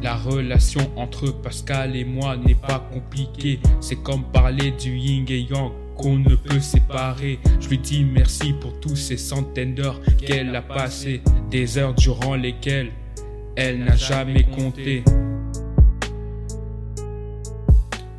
La 0.00 0.16
relation 0.16 0.80
entre 0.96 1.30
Pascal 1.30 1.96
et 1.96 2.04
moi 2.04 2.36
n'est 2.36 2.54
pas 2.54 2.88
compliquée. 2.92 3.60
C'est 3.80 4.02
comme 4.02 4.24
parler 4.24 4.72
du 4.72 4.96
yin 4.96 5.24
et 5.28 5.40
yang 5.40 5.72
qu'on 5.96 6.18
ne 6.18 6.34
peut 6.36 6.60
séparer. 6.60 7.38
Je 7.60 7.68
lui 7.68 7.78
dis 7.78 8.04
merci 8.04 8.52
pour 8.52 8.78
tous 8.80 8.96
ces 8.96 9.16
centaines 9.16 9.74
d'heures 9.74 10.00
qu'elle 10.24 10.54
a 10.54 10.62
passées, 10.62 11.22
des 11.50 11.78
heures 11.78 11.94
durant 11.94 12.36
lesquelles 12.36 12.90
elle 13.56 13.84
n'a 13.84 13.96
jamais 13.96 14.44
compté. 14.44 15.04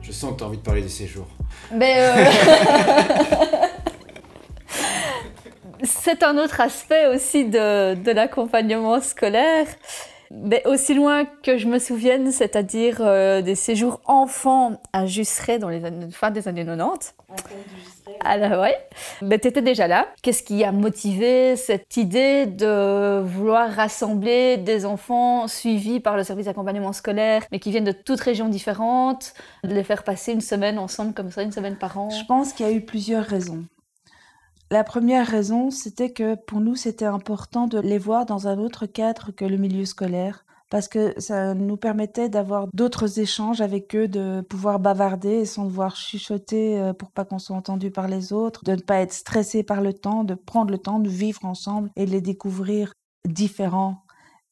Je 0.02 0.12
sens 0.12 0.34
que 0.34 0.38
tu 0.38 0.44
as 0.44 0.48
envie 0.48 0.58
de 0.58 0.64
parler 0.64 0.82
des 0.82 0.90
séjours. 0.90 1.28
Mais 1.74 1.96
euh, 1.98 2.26
C'est 6.04 6.22
un 6.22 6.38
autre 6.38 6.60
aspect 6.60 7.08
aussi 7.08 7.46
de, 7.46 7.94
de 7.94 8.12
l'accompagnement 8.12 9.00
scolaire 9.00 9.68
mais 10.36 10.66
aussi 10.66 10.96
loin 10.96 11.26
que 11.26 11.58
je 11.58 11.68
me 11.68 11.78
souvienne, 11.78 12.32
c'est-à-dire 12.32 12.98
euh, 13.02 13.42
des 13.42 13.54
séjours 13.54 14.02
enfants 14.06 14.82
à 14.92 15.06
Jusseret 15.06 15.60
dans 15.60 15.70
les 15.70 15.86
années, 15.86 16.08
fin 16.12 16.32
des 16.32 16.48
années 16.48 16.66
90. 16.66 17.14
Alors, 18.26 18.62
ouais. 18.62 18.76
Mais 19.22 19.38
tu 19.38 19.48
étais 19.48 19.62
déjà 19.62 19.88
là. 19.88 20.08
Qu'est-ce 20.24 20.42
qui 20.42 20.64
a 20.64 20.72
motivé 20.72 21.56
cette 21.56 21.98
idée 21.98 22.48
de 22.48 23.22
vouloir 23.22 23.70
rassembler 23.70 24.58
des 24.58 24.86
enfants 24.86 25.48
suivis 25.48 26.00
par 26.00 26.18
le 26.18 26.24
service 26.24 26.48
d'accompagnement 26.48 26.94
scolaire, 26.94 27.44
mais 27.52 27.60
qui 27.60 27.70
viennent 27.70 27.84
de 27.84 27.92
toutes 27.92 28.22
régions 28.22 28.50
différentes, 28.50 29.34
de 29.64 29.74
les 29.74 29.84
faire 29.84 30.04
passer 30.04 30.34
une 30.34 30.42
semaine 30.42 30.80
ensemble 30.80 31.14
comme 31.14 31.30
ça, 31.30 31.44
une 31.44 31.52
semaine 31.52 31.76
par 31.76 31.98
an? 32.00 32.10
Je 32.10 32.26
pense 32.26 32.54
qu'il 32.54 32.66
y 32.66 32.70
a 32.70 32.72
eu 32.72 32.82
plusieurs 32.82 33.24
raisons. 33.24 33.64
La 34.74 34.84
première 34.84 35.28
raison, 35.28 35.70
c'était 35.70 36.10
que 36.10 36.34
pour 36.34 36.60
nous, 36.60 36.76
c'était 36.76 37.06
important 37.06 37.68
de 37.68 37.78
les 37.78 38.00
voir 38.00 38.26
dans 38.26 38.48
un 38.48 38.58
autre 38.58 38.88
cadre 38.88 39.30
que 39.30 39.46
le 39.46 39.58
milieu 39.58 39.86
scolaire, 39.86 40.48
parce 40.72 40.88
que 40.88 41.14
ça 41.20 41.54
nous 41.54 41.78
permettait 41.78 42.28
d'avoir 42.28 42.66
d'autres 42.74 43.20
échanges 43.20 43.62
avec 43.62 43.96
eux, 43.96 44.08
de 44.08 44.42
pouvoir 44.42 44.80
bavarder 44.80 45.46
sans 45.46 45.66
devoir 45.66 45.96
chuchoter 45.96 46.80
euh, 46.80 46.92
pour 46.92 47.12
pas 47.12 47.24
qu'on 47.24 47.38
soit 47.38 47.56
entendu 47.56 47.92
par 47.92 48.08
les 48.08 48.34
autres, 48.34 48.64
de 48.64 48.72
ne 48.72 48.82
pas 48.82 49.02
être 49.02 49.14
stressé 49.14 49.62
par 49.62 49.80
le 49.80 49.94
temps, 49.94 50.24
de 50.24 50.34
prendre 50.34 50.72
le 50.72 50.80
temps 50.80 50.98
de 50.98 51.08
vivre 51.08 51.46
ensemble 51.46 51.92
et 51.96 52.08
de 52.08 52.12
les 52.12 52.22
découvrir 52.22 52.94
différents. 53.28 53.98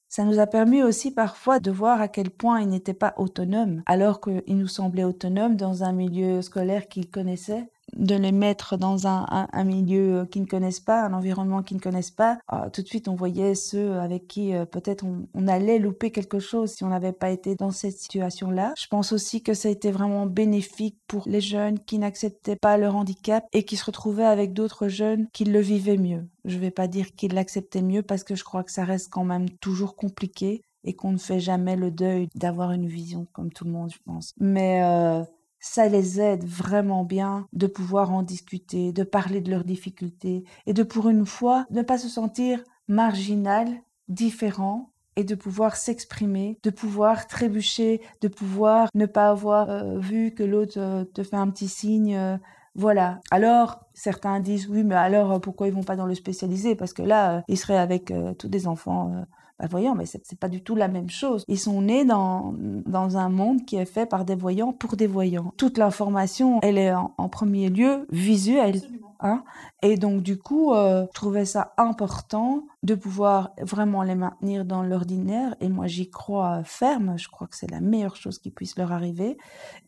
Ça 0.08 0.24
nous 0.24 0.38
a 0.38 0.46
permis 0.46 0.84
aussi 0.84 1.10
parfois 1.10 1.60
de 1.60 1.72
voir 1.72 2.00
à 2.00 2.08
quel 2.08 2.30
point 2.30 2.62
ils 2.62 2.70
n'étaient 2.70 2.94
pas 2.94 3.16
autonomes, 3.18 3.82
alors 3.88 4.22
qu'ils 4.22 4.58
nous 4.58 4.68
semblaient 4.68 5.04
autonomes 5.04 5.56
dans 5.56 5.84
un 5.84 5.94
milieu 5.94 6.44
scolaire 6.44 6.90
qu'ils 6.90 7.10
connaissaient 7.10 7.72
de 7.96 8.16
les 8.16 8.32
mettre 8.32 8.78
dans 8.78 9.08
un, 9.08 9.64
milieu 9.64 10.26
qu'ils 10.32 10.44
ne 10.44 10.48
connaissent 10.48 10.80
pas, 10.80 11.04
un 11.04 11.14
environnement 11.14 11.62
qu'ils 11.62 11.78
ne 11.78 11.82
connaissent 11.82 12.12
pas, 12.12 12.40
ah, 12.48 12.70
tout 12.72 12.82
de 12.82 12.88
suite 12.88 13.08
on 13.08 13.16
voyait 13.16 13.56
ceux 13.56 14.00
avec 14.00 14.28
qui 14.28 14.54
euh, 14.54 14.66
peut-être 14.66 15.06
on, 15.06 15.28
on, 15.34 15.48
allait 15.48 15.80
louper 15.80 16.12
quelque 16.12 16.40
chose 16.40 16.72
si 16.72 16.84
on 16.84 16.90
n'avait 16.90 17.12
pas 17.12 17.30
été 17.30 17.56
dans 17.56 17.72
cette 17.72 17.98
situation-là. 17.98 18.74
Je 18.78 18.88
pense 18.88 19.12
aussi 19.12 19.44
que 19.44 19.54
ça 19.54 19.68
a 19.68 19.72
été 19.72 19.92
vraiment 19.92 20.26
bénéfique 20.26 20.98
pour 21.08 21.24
les 21.28 21.42
jeunes 21.42 21.80
qui 21.80 22.00
n'acceptaient 22.00 22.56
pas 22.56 22.78
leur 22.78 22.96
handicap 22.96 23.46
et 23.54 23.64
qui 23.64 23.76
se 23.78 23.86
retrouvaient 23.86 24.24
avec 24.24 24.54
d'autres 24.54 24.88
jeunes 24.88 25.28
qui 25.34 25.46
le 25.46 25.60
vivaient 25.60 25.98
mieux. 25.98 26.28
Je 26.46 26.56
ne 26.56 26.62
vais 26.62 26.72
pas 26.72 26.88
dire 26.88 27.14
qu'ils 27.16 27.34
l'acceptaient 27.34 27.82
mieux 27.82 28.04
parce 28.04 28.24
que 28.24 28.36
je 28.36 28.44
crois 28.44 28.64
que 28.64 28.72
ça 28.72 28.84
reste 28.84 29.10
quand 29.12 29.26
même 29.26 29.50
toujours 29.50 29.96
compliqué 29.96 30.64
et 30.84 30.94
qu'on 30.94 31.12
ne 31.12 31.18
fait 31.18 31.40
jamais 31.40 31.76
le 31.76 31.92
deuil 31.92 32.28
d'avoir 32.36 32.72
une 32.72 32.88
vision 32.88 33.28
comme 33.34 33.52
tout 33.52 33.66
le 33.66 33.72
monde, 33.72 33.92
je 33.92 34.00
pense. 34.04 34.34
Mais 34.40 34.84
euh, 34.84 35.24
ça 35.62 35.88
les 35.88 36.20
aide 36.20 36.44
vraiment 36.44 37.06
bien 37.06 37.48
de 37.54 37.68
pouvoir 37.68 38.12
en 38.12 38.24
discuter, 38.24 38.92
de 38.92 39.04
parler 39.04 39.40
de 39.40 39.52
leurs 39.52 39.64
difficultés 39.64 40.44
et 40.66 40.74
de 40.74 40.84
pour 40.84 41.08
une 41.08 41.26
fois 41.26 41.66
ne 41.70 41.84
pas 41.84 41.98
se 41.98 42.10
sentir 42.10 42.62
marginal, 42.88 43.70
différent 44.10 44.92
et 45.16 45.24
de 45.24 45.36
pouvoir 45.36 45.76
s'exprimer, 45.76 46.60
de 46.64 46.70
pouvoir 46.70 47.28
trébucher, 47.28 48.02
de 48.22 48.28
pouvoir 48.28 48.90
ne 48.96 49.06
pas 49.06 49.30
avoir 49.30 49.70
euh, 49.70 50.00
vu 50.00 50.32
que 50.32 50.44
l'autre 50.44 50.80
euh, 50.80 51.04
te 51.06 51.24
fait 51.24 51.36
un 51.36 51.50
petit 51.50 51.68
signe. 51.68 52.16
Euh, 52.16 52.38
voilà. 52.76 53.20
Alors, 53.30 53.82
certains 53.94 54.40
disent 54.40 54.68
oui, 54.70 54.84
mais 54.84 54.96
alors 54.96 55.40
pourquoi 55.42 55.68
ils 55.68 55.74
vont 55.74 55.84
pas 55.84 55.96
dans 55.96 56.06
le 56.06 56.16
spécialisé? 56.16 56.76
Parce 56.76 56.94
que 56.94 57.04
là, 57.04 57.44
ils 57.48 57.58
seraient 57.58 57.78
avec 57.78 58.14
tous 58.40 58.48
des 58.48 58.66
enfants 58.66 59.26
bah, 59.62 59.68
voyons, 59.70 59.94
mais 59.94 60.08
c'est 60.08 60.40
pas 60.40 60.50
du 60.50 60.64
tout 60.64 60.76
la 60.76 60.88
même 60.88 61.12
chose. 61.12 61.46
Ils 61.48 61.60
sont 61.60 61.84
nés 61.84 62.04
dans, 62.04 62.56
dans 62.58 63.18
un 63.18 63.30
monde 63.30 63.64
qui 63.64 63.76
est 63.76 63.86
fait 63.86 64.08
par 64.08 64.26
des 64.26 64.34
voyants 64.34 64.74
pour 64.74 64.96
des 64.96 65.06
voyants. 65.06 65.54
Toute 65.56 65.78
l'information, 65.78 66.60
elle 66.64 66.80
est 66.80 66.92
en, 66.92 67.30
premier 67.30 67.70
lieu 67.70 68.08
visuelle. 68.12 68.82
Hein 69.20 69.44
et 69.84 69.98
donc 69.98 70.24
du 70.24 70.40
coup, 70.40 70.74
euh, 70.74 71.06
je 71.06 71.14
trouvais 71.14 71.46
ça 71.46 71.76
important 71.78 72.66
de 72.82 72.96
pouvoir 72.96 73.52
vraiment 73.62 74.02
les 74.02 74.16
maintenir 74.16 74.66
dans 74.66 74.82
l'ordinaire. 74.82 75.56
Et 75.62 75.70
moi, 75.70 75.86
j'y 75.86 76.10
crois 76.10 76.64
ferme. 76.64 77.20
Je 77.20 77.30
crois 77.30 77.46
que 77.46 77.56
c'est 77.56 77.70
la 77.70 77.82
meilleure 77.82 78.16
chose 78.16 78.40
qui 78.40 78.50
puisse 78.50 78.76
leur 78.80 78.92
arriver. 78.92 79.38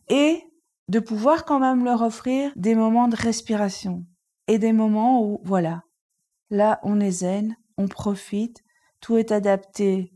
Et 0.08 0.40
de 0.88 1.00
pouvoir 1.00 1.44
quand 1.44 1.58
même 1.58 1.84
leur 1.84 2.02
offrir 2.02 2.52
des 2.54 2.76
moments 2.76 3.08
de 3.08 3.16
respiration 3.16 4.06
et 4.46 4.58
des 4.58 4.72
moments 4.72 5.20
où, 5.20 5.40
voilà, 5.42 5.82
là, 6.50 6.78
on 6.84 7.00
est 7.00 7.10
zen, 7.10 7.56
on 7.76 7.88
profite, 7.88 8.62
tout 9.04 9.18
est 9.18 9.32
adapté. 9.32 10.10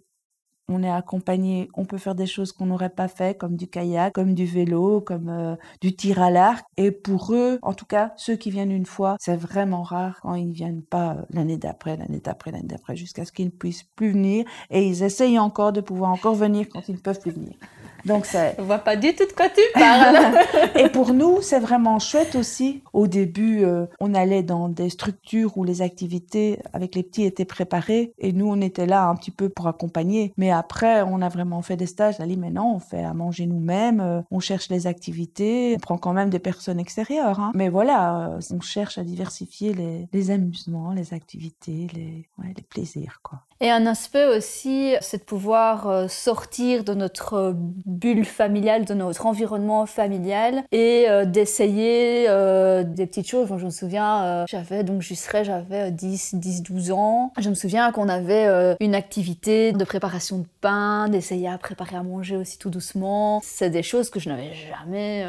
On 0.70 0.82
est 0.82 0.90
accompagné, 0.90 1.68
on 1.74 1.84
peut 1.84 1.98
faire 1.98 2.14
des 2.14 2.26
choses 2.26 2.52
qu'on 2.52 2.66
n'aurait 2.66 2.90
pas 2.90 3.08
fait, 3.08 3.36
comme 3.36 3.56
du 3.56 3.68
kayak, 3.68 4.14
comme 4.14 4.34
du 4.34 4.46
vélo, 4.46 5.02
comme 5.02 5.28
euh, 5.28 5.56
du 5.82 5.94
tir 5.94 6.22
à 6.22 6.30
l'arc. 6.30 6.64
Et 6.78 6.90
pour 6.90 7.34
eux, 7.34 7.58
en 7.60 7.74
tout 7.74 7.84
cas, 7.84 8.12
ceux 8.16 8.36
qui 8.36 8.50
viennent 8.50 8.70
une 8.70 8.86
fois, 8.86 9.16
c'est 9.18 9.36
vraiment 9.36 9.82
rare 9.82 10.20
quand 10.22 10.34
ils 10.34 10.48
ne 10.48 10.54
viennent 10.54 10.82
pas 10.82 11.16
euh, 11.16 11.22
l'année 11.30 11.58
d'après, 11.58 11.98
l'année 11.98 12.20
d'après, 12.20 12.50
l'année 12.50 12.66
d'après, 12.66 12.96
jusqu'à 12.96 13.26
ce 13.26 13.32
qu'ils 13.32 13.46
ne 13.46 13.50
puissent 13.50 13.84
plus 13.94 14.12
venir. 14.12 14.46
Et 14.70 14.86
ils 14.86 15.02
essayent 15.02 15.38
encore 15.38 15.72
de 15.72 15.82
pouvoir 15.82 16.10
encore 16.10 16.34
venir 16.34 16.66
quand 16.70 16.88
ils 16.88 16.94
ne 16.94 17.00
peuvent 17.00 17.20
plus 17.20 17.32
venir. 17.32 17.56
Donc 18.04 18.26
c'est. 18.26 18.54
On 18.58 18.64
voit 18.64 18.78
pas 18.78 18.96
du 18.96 19.14
tout 19.14 19.26
de 19.26 19.32
quoi 19.32 19.48
tu 19.48 19.60
parles. 19.74 20.38
et 20.76 20.88
pour 20.88 21.12
nous, 21.12 21.42
c'est 21.42 21.58
vraiment 21.58 21.98
chouette 21.98 22.34
aussi. 22.34 22.82
Au 22.92 23.06
début, 23.06 23.64
euh, 23.64 23.86
on 24.00 24.14
allait 24.14 24.42
dans 24.42 24.68
des 24.68 24.90
structures 24.90 25.56
où 25.56 25.64
les 25.64 25.82
activités 25.82 26.58
avec 26.72 26.94
les 26.94 27.02
petits 27.02 27.24
étaient 27.24 27.44
préparées 27.44 28.12
et 28.18 28.32
nous, 28.32 28.48
on 28.48 28.60
était 28.60 28.86
là 28.86 29.08
un 29.08 29.14
petit 29.14 29.30
peu 29.30 29.48
pour 29.48 29.66
accompagner. 29.66 30.32
Mais 30.36 30.50
après, 30.50 31.02
on 31.02 31.20
a 31.22 31.28
vraiment 31.28 31.62
fait 31.62 31.76
des 31.76 31.86
stages. 31.86 32.16
On 32.18 32.24
a 32.24 32.26
dit, 32.26 32.36
mais 32.36 32.50
non, 32.50 32.74
on 32.76 32.78
fait 32.80 33.04
à 33.04 33.14
manger 33.14 33.46
nous-mêmes, 33.46 34.00
euh, 34.00 34.20
on 34.30 34.40
cherche 34.40 34.68
les 34.68 34.86
activités, 34.86 35.74
on 35.76 35.80
prend 35.80 35.98
quand 35.98 36.12
même 36.12 36.30
des 36.30 36.38
personnes 36.38 36.80
extérieures. 36.80 37.40
Hein. 37.40 37.52
Mais 37.54 37.68
voilà, 37.68 38.28
euh, 38.28 38.40
on 38.52 38.60
cherche 38.60 38.98
à 38.98 39.04
diversifier 39.04 39.74
les, 39.74 40.08
les 40.12 40.30
amusements, 40.30 40.92
les 40.92 41.14
activités, 41.14 41.88
les, 41.94 42.28
ouais, 42.38 42.52
les 42.56 42.62
plaisirs, 42.62 43.20
quoi. 43.22 43.40
Et 43.60 43.70
un 43.70 43.86
aspect 43.86 44.26
aussi, 44.26 44.94
c'est 45.00 45.18
de 45.18 45.24
pouvoir 45.24 46.08
sortir 46.08 46.84
de 46.84 46.94
notre 46.94 47.54
bulle 47.86 48.24
familiale, 48.24 48.84
de 48.84 48.94
notre 48.94 49.26
environnement 49.26 49.86
familial 49.86 50.64
et 50.72 51.06
euh, 51.08 51.24
d'essayer 51.24 52.26
euh, 52.28 52.84
des 52.84 53.06
petites 53.06 53.28
choses. 53.28 53.48
je 53.56 53.64
me 53.64 53.70
souviens, 53.70 54.22
euh, 54.22 54.44
j'avais 54.48 54.84
donc 54.84 55.02
je 55.02 55.14
serais, 55.14 55.44
j'avais 55.44 55.90
10, 55.90 56.36
10, 56.36 56.62
12 56.62 56.90
ans. 56.92 57.32
Je 57.38 57.48
me 57.48 57.54
souviens 57.54 57.90
qu'on 57.92 58.08
avait 58.08 58.76
une 58.80 58.94
activité 58.94 59.72
de 59.72 59.84
préparation 59.84 60.38
de 60.38 60.46
pain, 60.60 61.08
d'essayer 61.08 61.48
à 61.48 61.58
préparer 61.58 61.96
à 61.96 62.02
manger 62.02 62.36
aussi 62.36 62.58
tout 62.58 62.70
doucement. 62.70 63.40
C'est 63.42 63.70
des 63.70 63.82
choses 63.82 64.10
que 64.10 64.20
je 64.20 64.28
n'avais 64.28 64.52
jamais, 64.54 65.26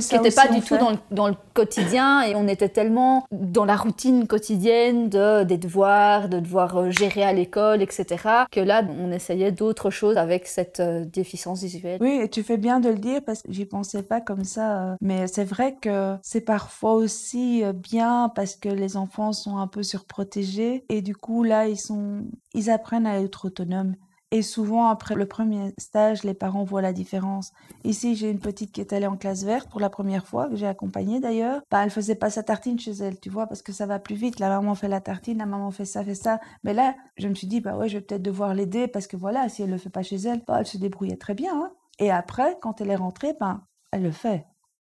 qui 0.00 0.14
n'étaient 0.14 0.30
pas 0.30 0.48
du 0.48 0.60
tout 0.60 0.76
dans 0.76 0.90
le, 0.90 0.96
dans 1.10 1.28
le, 1.28 1.34
quotidien 1.54 2.22
et 2.22 2.34
on 2.34 2.48
était 2.48 2.68
tellement 2.68 3.26
dans 3.30 3.64
la 3.64 3.76
routine 3.76 4.26
quotidienne 4.26 5.08
de, 5.08 5.44
des 5.44 5.56
devoirs, 5.56 6.28
de 6.28 6.40
devoir 6.40 6.90
gérer 6.90 7.22
à 7.22 7.32
l'école, 7.32 7.53
etc. 7.56 8.46
que 8.50 8.60
là, 8.60 8.82
on 8.88 9.10
essayait 9.12 9.52
d'autres 9.52 9.90
choses 9.90 10.16
avec 10.16 10.46
cette 10.46 10.80
déficience 10.80 11.62
visuelle. 11.62 11.98
Oui, 12.00 12.20
et 12.22 12.28
tu 12.28 12.42
fais 12.42 12.56
bien 12.56 12.80
de 12.80 12.88
le 12.88 12.98
dire 12.98 13.20
parce 13.24 13.42
que 13.42 13.52
j'y 13.52 13.66
pensais 13.66 14.02
pas 14.02 14.20
comme 14.20 14.44
ça. 14.44 14.96
Mais 15.00 15.26
c'est 15.26 15.44
vrai 15.44 15.76
que 15.80 16.16
c'est 16.22 16.40
parfois 16.40 16.94
aussi 16.94 17.62
bien 17.74 18.30
parce 18.34 18.56
que 18.56 18.68
les 18.68 18.96
enfants 18.96 19.32
sont 19.32 19.58
un 19.58 19.66
peu 19.66 19.82
surprotégés 19.82 20.84
et 20.88 21.02
du 21.02 21.14
coup 21.14 21.42
là 21.42 21.68
ils 21.68 21.78
sont, 21.78 22.24
ils 22.54 22.70
apprennent 22.70 23.06
à 23.06 23.20
être 23.20 23.46
autonomes. 23.46 23.94
Et 24.34 24.42
souvent, 24.42 24.88
après 24.88 25.14
le 25.14 25.26
premier 25.26 25.72
stage, 25.78 26.24
les 26.24 26.34
parents 26.34 26.64
voient 26.64 26.82
la 26.82 26.92
différence. 26.92 27.52
Ici, 27.84 28.16
j'ai 28.16 28.28
une 28.28 28.40
petite 28.40 28.72
qui 28.72 28.80
est 28.80 28.92
allée 28.92 29.06
en 29.06 29.16
classe 29.16 29.44
verte 29.44 29.70
pour 29.70 29.78
la 29.78 29.88
première 29.88 30.26
fois, 30.26 30.48
que 30.48 30.56
j'ai 30.56 30.66
accompagnée 30.66 31.20
d'ailleurs. 31.20 31.62
Bah, 31.70 31.84
elle 31.84 31.90
faisait 31.90 32.16
pas 32.16 32.30
sa 32.30 32.42
tartine 32.42 32.76
chez 32.76 32.90
elle, 32.94 33.20
tu 33.20 33.30
vois, 33.30 33.46
parce 33.46 33.62
que 33.62 33.72
ça 33.72 33.86
va 33.86 34.00
plus 34.00 34.16
vite. 34.16 34.40
La 34.40 34.48
maman 34.48 34.74
fait 34.74 34.88
la 34.88 35.00
tartine, 35.00 35.38
la 35.38 35.46
maman 35.46 35.70
fait 35.70 35.84
ça, 35.84 36.04
fait 36.04 36.16
ça. 36.16 36.40
Mais 36.64 36.74
là, 36.74 36.96
je 37.16 37.28
me 37.28 37.34
suis 37.34 37.46
dit, 37.46 37.60
bah 37.60 37.76
ouais, 37.76 37.88
je 37.88 37.98
vais 37.98 38.00
peut-être 38.00 38.22
devoir 38.22 38.54
l'aider 38.54 38.88
parce 38.88 39.06
que 39.06 39.16
voilà, 39.16 39.48
si 39.48 39.62
elle 39.62 39.70
le 39.70 39.78
fait 39.78 39.88
pas 39.88 40.02
chez 40.02 40.16
elle, 40.16 40.42
bah, 40.48 40.56
elle 40.58 40.66
se 40.66 40.78
débrouillait 40.78 41.16
très 41.16 41.34
bien. 41.34 41.54
Hein. 41.54 41.70
Et 42.00 42.10
après, 42.10 42.58
quand 42.60 42.80
elle 42.80 42.90
est 42.90 42.96
rentrée, 42.96 43.36
ben, 43.38 43.62
elle 43.92 44.02
le 44.02 44.10
fait. 44.10 44.48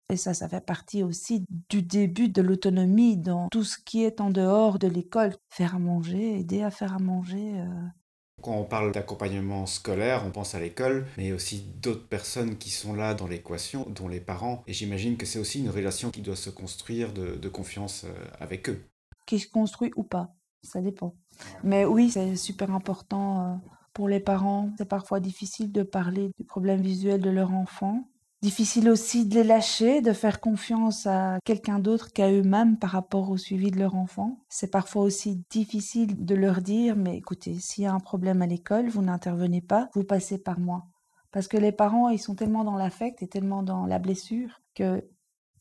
Et 0.10 0.17
ça, 0.17 0.34
ça 0.34 0.50
fait 0.50 0.65
partie 0.65 1.04
aussi 1.04 1.45
du 1.69 1.84
début 1.84 2.30
de 2.30 2.41
l'autonomie 2.41 3.17
dans 3.17 3.50
tout 3.50 3.63
ce 3.63 3.78
qui 3.78 4.04
est 4.04 4.19
en 4.19 4.32
dehors 4.32 4.80
de 4.80 4.88
l'école. 4.88 5.36
Faire 5.52 5.76
à 5.76 5.80
manger, 5.80 6.39
aider 6.39 6.63
à 6.63 6.71
faire 6.71 6.95
à 6.95 7.00
manger. 7.00 7.60
Euh. 7.60 7.88
Quand 8.47 8.55
on 8.55 8.63
parle 8.63 8.93
d'accompagnement 8.93 9.65
scolaire, 9.65 10.23
on 10.25 10.31
pense 10.31 10.55
à 10.55 10.62
l'école, 10.62 11.05
mais 11.17 11.33
aussi 11.33 11.65
d'autres 11.81 12.07
personnes 12.07 12.57
qui 12.57 12.69
sont 12.69 12.93
là 12.93 13.13
dans 13.13 13.27
l'équation, 13.27 13.86
dont 13.89 14.07
les 14.07 14.21
parents. 14.21 14.63
Et 14.67 14.71
j'imagine 14.71 15.17
que 15.17 15.25
c'est 15.25 15.38
aussi 15.38 15.60
une 15.60 15.69
relation 15.69 16.12
qui 16.12 16.21
doit 16.21 16.38
se 16.38 16.49
construire 16.49 17.12
de, 17.12 17.49
confiance 17.49 18.05
euh, 18.05 18.25
avec 18.39 18.69
eux. 18.69 18.81
Qui 19.25 19.39
se 19.39 19.49
construit 19.49 19.91
ou 19.97 20.03
pas, 20.03 20.33
ça 20.63 20.79
dépend. 20.79 21.13
Mais 21.62 21.83
oui, 21.83 22.10
c'est 22.10 22.38
super 22.38 22.71
important 22.71 23.41
euh, 23.41 23.55
pour 23.91 24.07
les 24.07 24.21
parents. 24.21 24.71
C'est 24.77 24.88
parfois 24.88 25.19
difficile 25.19 25.73
de 25.73 25.83
parler 25.83 26.29
du 26.39 26.45
problème 26.45 26.79
visuel 26.79 27.19
de 27.19 27.29
leur 27.29 27.53
enfant 27.53 28.07
Difficile 28.47 28.89
aussi 28.89 29.25
de 29.25 29.36
les 29.36 29.43
lâcher, 29.43 29.99
de 29.99 30.13
faire 30.13 30.39
confiance 30.39 31.05
à 31.05 31.38
quelqu'un 31.43 31.79
d'autre 31.79 32.13
qu'à 32.13 32.31
eux-mêmes 32.31 32.77
par 32.77 32.91
rapport 32.91 33.29
au 33.29 33.36
suivi 33.36 33.71
de 33.71 33.77
leur 33.77 33.95
enfant. 33.95 34.39
C'est 34.47 34.71
parfois 34.71 35.01
aussi 35.01 35.43
difficile 35.49 36.23
de 36.23 36.33
leur 36.33 36.62
dire, 36.62 36.95
mais 36.95 37.17
écoutez, 37.17 37.55
s'il 37.55 37.83
y 37.83 37.88
a 37.88 37.93
un 37.93 37.99
problème 37.99 38.41
à 38.41 38.47
l'école, 38.47 38.88
vous 38.88 39.01
n'intervenez 39.01 39.60
pas, 39.60 39.89
vous 39.95 40.05
passez 40.05 40.38
par 40.38 40.62
moi. 40.62 40.86
Parce 41.33 41.49
que 41.49 41.57
les 41.57 41.73
parents, 41.73 42.07
ils 42.07 42.19
sont 42.19 42.36
tellement 42.36 42.63
dans 42.63 42.77
l'affect 42.77 43.21
et 43.21 43.27
tellement 43.27 43.63
dans 43.63 43.86
la 43.86 43.99
blessure 43.99 44.62
que, 44.75 45.03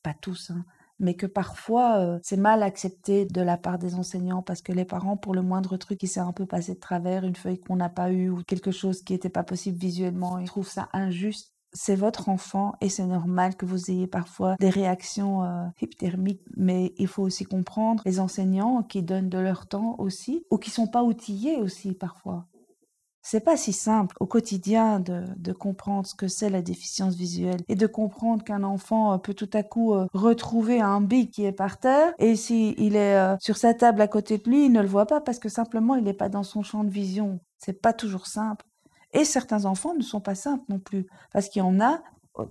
pas 0.05 0.15
tous, 0.15 0.53
hein, 0.53 0.65
mais 1.01 1.15
que 1.15 1.27
parfois 1.27 1.99
euh, 1.99 2.21
c'est 2.23 2.37
mal 2.37 2.63
accepté 2.63 3.27
de 3.27 3.41
la 3.41 3.57
part 3.57 3.81
des 3.81 3.97
enseignants 3.97 4.43
parce 4.43 4.63
que 4.63 4.71
les 4.71 4.85
parents, 4.85 5.17
pour 5.17 5.35
le 5.35 5.43
moindre 5.43 5.77
truc 5.77 5.99
qui 5.99 6.07
s'est 6.07 6.21
un 6.21 6.33
peu 6.33 6.47
passé 6.47 6.75
de 6.75 6.81
travers, 6.81 7.25
une 7.25 7.35
feuille 7.35 7.59
qu'on 7.59 7.75
n'a 7.75 7.89
pas 7.89 8.13
eue 8.13 8.31
ou 8.31 8.45
quelque 8.45 8.71
chose 8.71 9.03
qui 9.03 9.13
n'était 9.13 9.29
pas 9.29 9.43
possible 9.43 9.77
visuellement, 9.77 10.39
ils 10.39 10.47
trouvent 10.47 10.69
ça 10.69 10.89
injuste 10.93 11.56
c'est 11.77 11.95
votre 11.95 12.29
enfant 12.29 12.75
et 12.81 12.89
c'est 12.89 13.05
normal 13.05 13.55
que 13.57 13.67
vous 13.67 13.91
ayez 13.91 14.07
parfois 14.07 14.57
des 14.59 14.71
réactions 14.71 15.45
euh, 15.45 15.67
hypothermiques, 15.81 16.43
mais 16.57 16.95
il 16.97 17.07
faut 17.07 17.23
aussi 17.23 17.45
comprendre 17.45 18.03
les 18.07 18.19
enseignants 18.19 18.83
qui 18.83 19.03
donnent 19.03 19.29
de 19.29 19.39
leur 19.39 19.67
temps 19.67 19.95
aussi 19.99 20.45
ou 20.51 20.59
qui 20.59 20.71
sont 20.71 20.87
pas 20.87 21.03
outillés 21.03 21.57
aussi 21.57 21.93
parfois. 21.93 22.47
C'est 23.23 23.41
pas 23.41 23.57
si 23.57 23.73
simple 23.73 24.15
au 24.21 24.27
quotidien 24.27 25.01
de, 25.01 25.53
comprendre 25.53 26.07
ce 26.07 26.15
que 26.15 26.29
c'est 26.29 26.49
la 26.49 26.63
déficience 26.63 27.17
visuelle 27.17 27.61
et 27.69 27.75
de 27.75 27.87
comprendre 27.89 28.45
qu'un 28.45 28.63
enfant 28.63 29.13
euh, 29.13 29.19
peut 29.19 29.35
tout 29.35 29.51
à 29.53 29.63
coup 29.63 29.95
euh, 29.95 30.07
retrouver 30.15 30.81
un 30.81 31.01
bic 31.01 31.33
qui 31.33 31.45
est 31.45 31.53
par 31.53 31.79
terre 31.79 32.15
et 32.19 32.37
s'il 32.37 32.97
est 32.97 33.37
sur 33.41 33.57
sa 33.57 33.75
table 33.75 34.01
à 34.01 34.09
côté 34.09 34.39
de 34.39 34.49
lui, 34.49 34.67
il 34.67 34.73
ne 34.73 34.81
le 34.81 34.89
voit 34.89 35.07
pas 35.07 35.21
parce 35.21 35.39
que 35.39 35.49
simplement 35.49 35.97
il 35.97 36.05
n'est 36.05 36.15
pas 36.15 36.29
dans 36.29 36.45
son 36.45 36.63
champ 36.63 36.85
de 36.85 36.91
vision. 36.91 37.41
C'est 37.59 37.81
pas 37.81 37.93
toujours 37.93 38.27
simple. 38.27 38.65
Et 39.13 39.25
certains 39.25 39.65
enfants 39.65 39.95
ne 39.95 40.03
sont 40.03 40.21
pas 40.21 40.35
simples 40.35 40.65
non 40.69 40.79
plus, 40.79 41.07
parce 41.33 41.49
qu'il 41.49 41.61
y 41.61 41.65
en 41.65 41.81
a, 41.81 42.03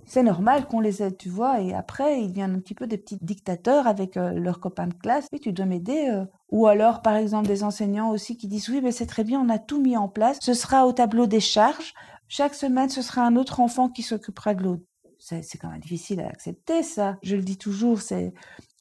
c'est 0.05 0.23
normal 0.23 0.67
qu'on 0.67 0.79
les 0.79 1.03
aide, 1.03 1.17
tu 1.17 1.29
vois, 1.29 1.61
et 1.61 1.73
après, 1.73 2.21
ils 2.21 2.31
viennent 2.31 2.55
un 2.55 2.59
petit 2.59 2.73
peu 2.73 2.87
des 2.87 2.97
petits 2.97 3.19
dictateurs 3.21 3.87
avec 3.87 4.17
euh, 4.17 4.31
leurs 4.31 4.59
copains 4.59 4.87
de 4.87 4.93
classe, 4.93 5.27
et 5.31 5.39
tu 5.39 5.53
dois 5.53 5.65
m'aider. 5.65 6.09
Euh. 6.11 6.25
Ou 6.51 6.67
alors, 6.67 7.01
par 7.01 7.15
exemple, 7.15 7.47
des 7.47 7.63
enseignants 7.63 8.09
aussi 8.09 8.37
qui 8.37 8.47
disent, 8.47 8.69
oui, 8.69 8.81
mais 8.81 8.91
c'est 8.91 9.05
très 9.05 9.23
bien, 9.23 9.39
on 9.39 9.49
a 9.49 9.59
tout 9.59 9.81
mis 9.81 9.97
en 9.97 10.07
place, 10.07 10.37
ce 10.41 10.53
sera 10.53 10.87
au 10.87 10.93
tableau 10.93 11.27
des 11.27 11.39
charges, 11.39 11.93
chaque 12.27 12.55
semaine, 12.55 12.89
ce 12.89 13.01
sera 13.01 13.21
un 13.21 13.35
autre 13.35 13.59
enfant 13.59 13.89
qui 13.89 14.01
s'occupera 14.01 14.55
de 14.55 14.63
l'autre. 14.63 14.83
C'est 15.19 15.57
quand 15.59 15.69
même 15.69 15.79
difficile 15.79 16.19
à 16.19 16.27
accepter, 16.27 16.83
ça. 16.83 17.17
Je 17.23 17.35
le 17.35 17.41
dis 17.41 17.57
toujours, 17.57 18.01
c'est 18.01 18.33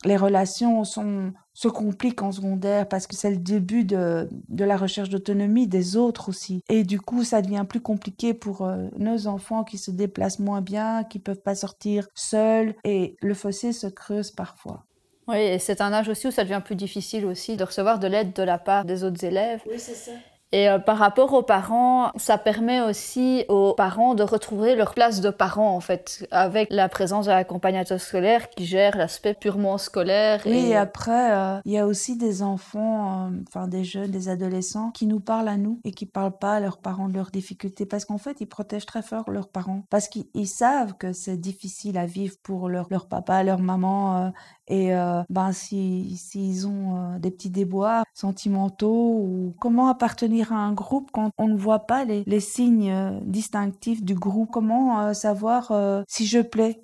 les 0.04 0.16
relations 0.16 0.84
sont, 0.84 1.32
se 1.54 1.68
compliquent 1.68 2.22
en 2.22 2.32
secondaire 2.32 2.88
parce 2.88 3.06
que 3.06 3.16
c'est 3.16 3.30
le 3.30 3.38
début 3.38 3.84
de, 3.84 4.28
de 4.48 4.64
la 4.64 4.76
recherche 4.76 5.08
d'autonomie 5.08 5.66
des 5.66 5.96
autres 5.96 6.28
aussi. 6.28 6.62
Et 6.68 6.82
du 6.82 7.00
coup, 7.00 7.24
ça 7.24 7.40
devient 7.40 7.64
plus 7.68 7.80
compliqué 7.80 8.34
pour 8.34 8.62
euh, 8.62 8.88
nos 8.98 9.26
enfants 9.26 9.64
qui 9.64 9.78
se 9.78 9.90
déplacent 9.90 10.40
moins 10.40 10.60
bien, 10.60 11.04
qui 11.04 11.18
peuvent 11.18 11.42
pas 11.42 11.54
sortir 11.54 12.08
seuls 12.14 12.74
et 12.84 13.16
le 13.22 13.34
fossé 13.34 13.72
se 13.72 13.86
creuse 13.86 14.32
parfois. 14.32 14.84
Oui, 15.26 15.38
et 15.38 15.58
c'est 15.58 15.80
un 15.80 15.92
âge 15.92 16.08
aussi 16.08 16.26
où 16.26 16.30
ça 16.30 16.44
devient 16.44 16.60
plus 16.62 16.76
difficile 16.76 17.24
aussi 17.24 17.56
de 17.56 17.64
recevoir 17.64 17.98
de 17.98 18.06
l'aide 18.06 18.34
de 18.34 18.42
la 18.42 18.58
part 18.58 18.84
des 18.84 19.04
autres 19.04 19.24
élèves. 19.24 19.62
Oui, 19.66 19.78
c'est 19.78 19.94
ça. 19.94 20.12
Et 20.54 20.68
euh, 20.68 20.78
par 20.78 20.98
rapport 20.98 21.32
aux 21.32 21.42
parents, 21.42 22.12
ça 22.14 22.38
permet 22.38 22.80
aussi 22.80 23.44
aux 23.48 23.74
parents 23.74 24.14
de 24.14 24.22
retrouver 24.22 24.76
leur 24.76 24.94
place 24.94 25.20
de 25.20 25.30
parents, 25.30 25.74
en 25.74 25.80
fait, 25.80 26.28
avec 26.30 26.68
la 26.70 26.88
présence 26.88 27.26
de 27.26 27.32
l'accompagnateur 27.32 28.00
scolaire 28.00 28.48
qui 28.50 28.64
gère 28.64 28.96
l'aspect 28.96 29.34
purement 29.34 29.78
scolaire. 29.78 30.42
Oui, 30.46 30.66
et, 30.68 30.76
après, 30.76 31.32
euh, 31.32 31.58
il 31.64 31.72
y 31.72 31.78
a 31.78 31.88
aussi 31.88 32.16
des 32.16 32.44
enfants, 32.44 33.26
euh, 33.26 33.30
enfin 33.48 33.66
des 33.66 33.82
jeunes, 33.82 34.12
des 34.12 34.28
adolescents, 34.28 34.92
qui 34.92 35.06
nous 35.06 35.18
parlent 35.18 35.48
à 35.48 35.56
nous 35.56 35.80
et 35.82 35.90
qui 35.90 36.06
parlent 36.06 36.38
pas 36.38 36.54
à 36.54 36.60
leurs 36.60 36.78
parents 36.78 37.08
de 37.08 37.14
leurs 37.14 37.32
difficultés, 37.32 37.84
parce 37.84 38.04
qu'en 38.04 38.18
fait, 38.18 38.36
ils 38.40 38.46
protègent 38.46 38.86
très 38.86 39.02
fort 39.02 39.32
leurs 39.32 39.48
parents, 39.48 39.82
parce 39.90 40.06
qu'ils 40.06 40.46
savent 40.46 40.94
que 40.94 41.12
c'est 41.12 41.36
difficile 41.36 41.98
à 41.98 42.06
vivre 42.06 42.36
pour 42.44 42.68
leur, 42.68 42.86
leur 42.90 43.06
papa, 43.06 43.42
leur 43.42 43.58
maman, 43.58 44.30
et 44.68 44.94
euh, 44.94 45.22
ben, 45.28 45.52
s'ils 45.52 46.16
si, 46.16 46.62
ont 46.66 47.14
euh, 47.14 47.18
des 47.18 47.30
petits 47.30 47.50
déboires 47.50 48.04
sentimentaux 48.14 49.18
ou 49.18 49.54
comment 49.60 49.88
appartenir 49.88 50.52
à 50.52 50.56
un 50.56 50.72
groupe 50.72 51.10
quand 51.12 51.30
on 51.38 51.48
ne 51.48 51.56
voit 51.56 51.80
pas 51.80 52.04
les, 52.04 52.24
les 52.26 52.40
signes 52.40 52.90
euh, 52.90 53.20
distinctifs 53.24 54.02
du 54.02 54.14
groupe, 54.14 54.50
comment 54.50 55.12
savoir 55.12 55.72
si 56.08 56.26
je 56.26 56.40
plais? 56.40 56.80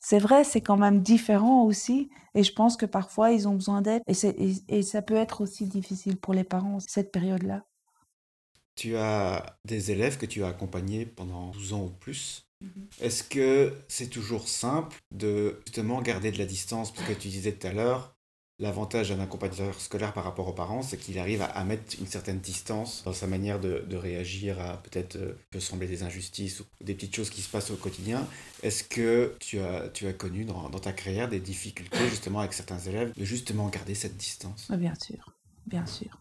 C'est 0.00 0.18
vrai, 0.18 0.44
c'est 0.44 0.60
quand 0.60 0.76
même 0.76 1.00
différent 1.00 1.64
aussi. 1.64 2.10
Et 2.34 2.42
je 2.42 2.52
pense 2.52 2.76
que 2.76 2.86
parfois, 2.86 3.30
ils 3.30 3.46
ont 3.46 3.54
besoin 3.54 3.82
d'aide. 3.82 4.02
Et, 4.08 4.14
et, 4.26 4.54
et 4.68 4.82
ça 4.82 5.00
peut 5.00 5.14
être 5.14 5.42
aussi 5.42 5.66
difficile 5.66 6.16
pour 6.16 6.34
les 6.34 6.44
parents, 6.44 6.78
cette 6.80 7.12
période-là. 7.12 7.64
Tu 8.74 8.96
as 8.96 9.58
des 9.64 9.90
élèves 9.90 10.18
que 10.18 10.26
tu 10.26 10.42
as 10.42 10.48
accompagnés 10.48 11.06
pendant 11.06 11.50
12 11.50 11.72
ans 11.74 11.84
ou 11.84 11.90
plus? 11.90 12.48
Mhm. 12.62 12.86
Est-ce 13.00 13.22
que 13.22 13.74
c'est 13.88 14.08
toujours 14.08 14.48
simple 14.48 14.96
de 15.10 15.60
justement 15.66 16.00
garder 16.00 16.30
de 16.30 16.38
la 16.38 16.46
distance? 16.46 16.92
Parce 16.92 17.08
que 17.08 17.14
tu 17.14 17.28
disais 17.28 17.52
tout 17.52 17.66
à 17.66 17.72
l'heure, 17.72 18.14
l'avantage 18.58 19.08
d'un 19.10 19.20
accompagnateur 19.20 19.78
scolaire 19.80 20.12
par 20.12 20.24
rapport 20.24 20.46
aux 20.46 20.52
parents, 20.52 20.82
c'est 20.82 20.96
qu'il 20.96 21.18
arrive 21.18 21.42
à, 21.42 21.64
mettre 21.64 21.96
une 21.98 22.06
certaine 22.06 22.38
distance 22.38 23.02
dans 23.04 23.12
sa 23.12 23.26
manière 23.26 23.58
de, 23.58 23.96
réagir 23.96 24.60
à 24.60 24.76
peut-être 24.78 25.16
euh, 25.16 25.34
peut 25.50 25.60
sembler 25.60 25.86
des 25.86 26.02
injustices 26.02 26.60
ou 26.60 26.64
des 26.80 26.94
petites 26.94 27.14
choses 27.14 27.30
qui 27.30 27.42
se 27.42 27.50
passent 27.50 27.70
au 27.70 27.76
quotidien. 27.76 28.26
Est-ce 28.62 28.84
que 28.84 29.36
tu 29.40 29.58
as, 29.58 29.88
tu 29.88 30.06
as 30.06 30.12
connu 30.12 30.44
dans, 30.44 30.68
ta 30.70 30.92
carrière 30.92 31.28
des 31.28 31.40
difficultés 31.40 32.08
justement 32.08 32.40
avec 32.40 32.52
certains 32.52 32.78
élèves 32.78 33.12
de 33.16 33.24
justement 33.24 33.68
garder 33.68 33.94
cette 33.94 34.16
distance? 34.16 34.70
Bien 34.70 34.94
sûr, 34.94 35.34
bien 35.66 35.86
sûr. 35.86 36.18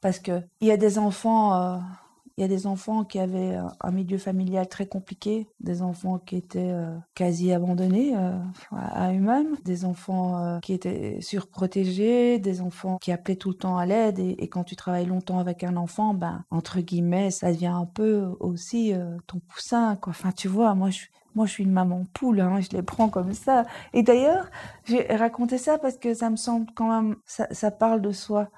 Parce 0.00 0.18
qu'il 0.18 0.44
y 0.60 0.70
a 0.70 0.76
des 0.76 0.98
enfants... 0.98 1.54
Euh, 1.54 1.78
il 2.40 2.44
y 2.44 2.46
a 2.46 2.48
des 2.48 2.66
enfants 2.66 3.04
qui 3.04 3.18
avaient 3.18 3.58
un 3.82 3.90
milieu 3.90 4.16
familial 4.16 4.66
très 4.66 4.86
compliqué, 4.86 5.46
des 5.60 5.82
enfants 5.82 6.18
qui 6.18 6.36
étaient 6.36 6.70
euh, 6.72 6.96
quasi 7.14 7.52
abandonnés 7.52 8.16
euh, 8.16 8.32
à 8.72 9.12
eux-mêmes, 9.12 9.56
des 9.66 9.84
enfants 9.84 10.42
euh, 10.42 10.58
qui 10.60 10.72
étaient 10.72 11.20
surprotégés, 11.20 12.38
des 12.38 12.62
enfants 12.62 12.96
qui 12.96 13.12
appelaient 13.12 13.36
tout 13.36 13.50
le 13.50 13.56
temps 13.56 13.76
à 13.76 13.84
l'aide. 13.84 14.18
Et, 14.18 14.48
quand 14.48 14.64
tu 14.64 14.74
travailles 14.74 15.04
longtemps 15.04 15.38
avec 15.38 15.62
un 15.64 15.76
enfant, 15.76 16.14
ben, 16.14 16.42
entre 16.50 16.80
guillemets, 16.80 17.30
ça 17.30 17.52
devient 17.52 17.66
un 17.66 17.84
peu 17.84 18.24
aussi 18.40 18.94
ton 19.26 19.40
poussin. 19.40 19.98
Enfin, 20.06 20.32
tu 20.32 20.48
vois, 20.48 20.74
moi, 20.74 20.88
je 20.88 21.08
moi, 21.34 21.46
je 21.46 21.52
suis 21.52 21.64
une 21.64 21.70
maman 21.70 22.06
poule, 22.12 22.40
hein, 22.40 22.58
je 22.60 22.76
les 22.76 22.82
prends 22.82 23.08
comme 23.08 23.34
ça. 23.34 23.64
Et 23.92 24.02
d'ailleurs, 24.02 24.50
j'ai 24.84 25.02
raconté 25.14 25.58
ça 25.58 25.78
parce 25.78 25.96
que 25.96 26.12
ça 26.12 26.28
me 26.28 26.36
semble 26.36 26.66
quand 26.74 26.88
même, 26.88 27.16
ça 27.26 27.70
parle 27.70 28.00
de 28.00 28.10
soi. 28.10 28.48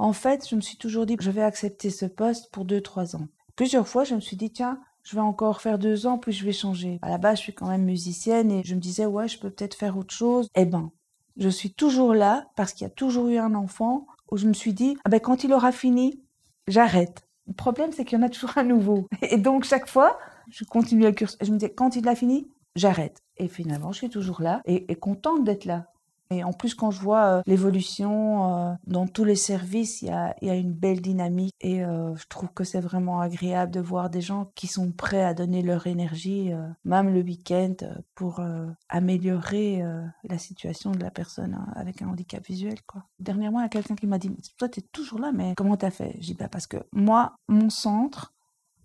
En 0.00 0.14
fait, 0.14 0.48
je 0.48 0.56
me 0.56 0.62
suis 0.62 0.78
toujours 0.78 1.04
dit, 1.04 1.18
je 1.20 1.30
vais 1.30 1.42
accepter 1.42 1.90
ce 1.90 2.06
poste 2.06 2.50
pour 2.52 2.64
deux, 2.64 2.80
trois 2.80 3.16
ans. 3.16 3.28
Plusieurs 3.54 3.86
fois, 3.86 4.02
je 4.04 4.14
me 4.14 4.20
suis 4.20 4.34
dit, 4.38 4.50
tiens, 4.50 4.80
je 5.02 5.14
vais 5.14 5.20
encore 5.20 5.60
faire 5.60 5.78
deux 5.78 6.06
ans, 6.06 6.16
puis 6.16 6.32
je 6.32 6.42
vais 6.42 6.54
changer. 6.54 6.98
À 7.02 7.10
la 7.10 7.18
base, 7.18 7.36
je 7.36 7.42
suis 7.42 7.52
quand 7.52 7.68
même 7.68 7.84
musicienne 7.84 8.50
et 8.50 8.62
je 8.64 8.74
me 8.74 8.80
disais, 8.80 9.04
ouais, 9.04 9.28
je 9.28 9.38
peux 9.38 9.50
peut-être 9.50 9.74
faire 9.74 9.98
autre 9.98 10.14
chose. 10.14 10.48
Eh 10.54 10.64
ben, 10.64 10.90
je 11.36 11.50
suis 11.50 11.74
toujours 11.74 12.14
là 12.14 12.46
parce 12.56 12.72
qu'il 12.72 12.86
y 12.86 12.90
a 12.90 12.94
toujours 12.94 13.28
eu 13.28 13.36
un 13.36 13.54
enfant 13.54 14.06
où 14.30 14.38
je 14.38 14.46
me 14.48 14.54
suis 14.54 14.72
dit, 14.72 14.96
ah 15.04 15.10
ben, 15.10 15.20
quand 15.20 15.44
il 15.44 15.52
aura 15.52 15.70
fini, 15.70 16.22
j'arrête. 16.66 17.28
Le 17.46 17.52
problème, 17.52 17.92
c'est 17.92 18.06
qu'il 18.06 18.18
y 18.18 18.22
en 18.22 18.24
a 18.24 18.30
toujours 18.30 18.56
un 18.56 18.64
nouveau. 18.64 19.06
Et 19.20 19.36
donc, 19.36 19.64
chaque 19.64 19.86
fois, 19.86 20.18
je 20.48 20.64
continue 20.64 21.02
le 21.02 21.12
cursus. 21.12 21.36
Je 21.42 21.52
me 21.52 21.58
dis, 21.58 21.68
quand 21.74 21.94
il 21.94 22.08
a 22.08 22.14
fini, 22.14 22.48
j'arrête. 22.74 23.20
Et 23.36 23.48
finalement, 23.48 23.92
je 23.92 23.98
suis 23.98 24.08
toujours 24.08 24.40
là 24.40 24.62
et, 24.64 24.90
et 24.90 24.96
contente 24.96 25.44
d'être 25.44 25.66
là. 25.66 25.88
Et 26.32 26.44
en 26.44 26.52
plus, 26.52 26.74
quand 26.74 26.92
je 26.92 27.00
vois 27.00 27.24
euh, 27.24 27.42
l'évolution 27.46 28.54
euh, 28.54 28.74
dans 28.86 29.08
tous 29.08 29.24
les 29.24 29.34
services, 29.34 30.02
il 30.02 30.08
y 30.08 30.10
a, 30.50 30.54
une 30.54 30.72
belle 30.72 31.00
dynamique. 31.00 31.54
Et 31.60 31.84
euh, 31.84 32.14
je 32.14 32.24
trouve 32.28 32.50
que 32.54 32.62
c'est 32.62 32.80
vraiment 32.80 33.20
agréable 33.20 33.72
de 33.72 33.80
voir 33.80 34.10
des 34.10 34.20
gens 34.20 34.52
qui 34.54 34.68
sont 34.68 34.92
prêts 34.92 35.24
à 35.24 35.34
donner 35.34 35.62
leur 35.62 35.88
énergie, 35.88 36.52
même 36.84 37.12
le 37.12 37.20
week-end, 37.22 37.74
pour 38.14 38.40
améliorer 38.88 39.82
la 40.24 40.38
situation 40.38 40.92
de 40.92 41.00
la 41.00 41.10
personne 41.10 41.54
hein, 41.54 41.72
avec 41.74 42.02
un 42.02 42.08
handicap 42.08 42.44
visuel. 42.46 42.76
Dernièrement, 43.18 43.60
il 43.60 43.64
y 43.64 43.66
a 43.66 43.68
quelqu'un 43.68 43.96
qui 43.96 44.06
m'a 44.06 44.18
dit 44.18 44.30
Toi, 44.56 44.68
tu 44.68 44.80
es 44.80 44.82
toujours 44.92 45.18
là, 45.18 45.32
mais 45.32 45.54
comment 45.56 45.76
tu 45.76 45.86
as 45.86 45.90
fait? 45.90 46.16
Je 46.20 46.26
dis 46.26 46.34
bah, 46.34 46.48
Parce 46.48 46.66
que 46.66 46.76
moi, 46.92 47.34
mon 47.48 47.70
centre, 47.70 48.32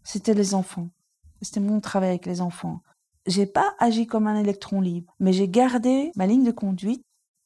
c'était 0.04 0.34
les 0.34 0.56
enfants. 0.56 0.90
C'était 1.42 1.60
mon 1.60 1.80
travail 1.80 2.10
avec 2.10 2.26
les 2.26 2.42
enfants 2.42 2.82
j'ai 3.28 3.46
pas 3.46 3.74
agi 3.80 4.06
comme 4.06 4.28
un 4.28 4.40
électron 4.40 4.82
libre, 4.82 5.16
mais 5.20 5.34
j'ai 5.34 5.48
gardé 5.48 6.12
ma 6.16 6.28
ligne 6.28 6.44
de 6.44 6.52
conduite 6.52 7.05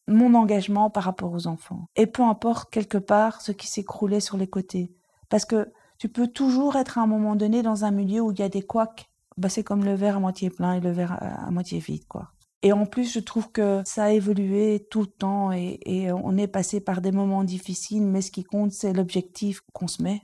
mon 0.09 0.33
engagement 0.33 0.89
par 0.89 1.03
rapport 1.03 1.31
aux 1.31 1.47
enfants. 1.47 1.87
Et 1.95 2.07
peu 2.07 2.23
importe 2.23 2.69
quelque 2.71 2.97
part 2.97 3.41
ce 3.41 3.51
qui 3.51 3.67
s'écroulait 3.67 4.19
sur 4.19 4.37
les 4.37 4.47
côtés. 4.47 4.91
Parce 5.29 5.45
que 5.45 5.71
tu 5.97 6.09
peux 6.09 6.27
toujours 6.27 6.75
être 6.75 6.97
à 6.97 7.01
un 7.01 7.07
moment 7.07 7.35
donné 7.35 7.61
dans 7.61 7.85
un 7.85 7.91
milieu 7.91 8.21
où 8.21 8.31
il 8.31 8.39
y 8.39 8.43
a 8.43 8.49
des 8.49 8.61
couacs. 8.61 9.09
Bah, 9.37 9.49
c'est 9.49 9.63
comme 9.63 9.85
le 9.85 9.93
verre 9.93 10.17
à 10.17 10.19
moitié 10.19 10.49
plein 10.49 10.73
et 10.73 10.79
le 10.79 10.91
verre 10.91 11.17
à 11.21 11.49
moitié 11.51 11.79
vide, 11.79 12.05
quoi. 12.07 12.31
Et 12.61 12.73
en 12.73 12.85
plus, 12.85 13.13
je 13.13 13.19
trouve 13.19 13.51
que 13.51 13.81
ça 13.85 14.05
a 14.05 14.11
évolué 14.11 14.85
tout 14.91 15.01
le 15.01 15.07
temps 15.07 15.51
et, 15.53 16.11
on 16.11 16.37
est 16.37 16.47
passé 16.47 16.81
par 16.81 16.99
des 16.99 17.11
moments 17.11 17.45
difficiles, 17.45 18.05
mais 18.05 18.21
ce 18.21 18.31
qui 18.31 18.43
compte, 18.43 18.73
c'est 18.73 18.91
l'objectif 18.91 19.61
qu'on 19.71 19.87
se 19.87 20.01
met. 20.01 20.21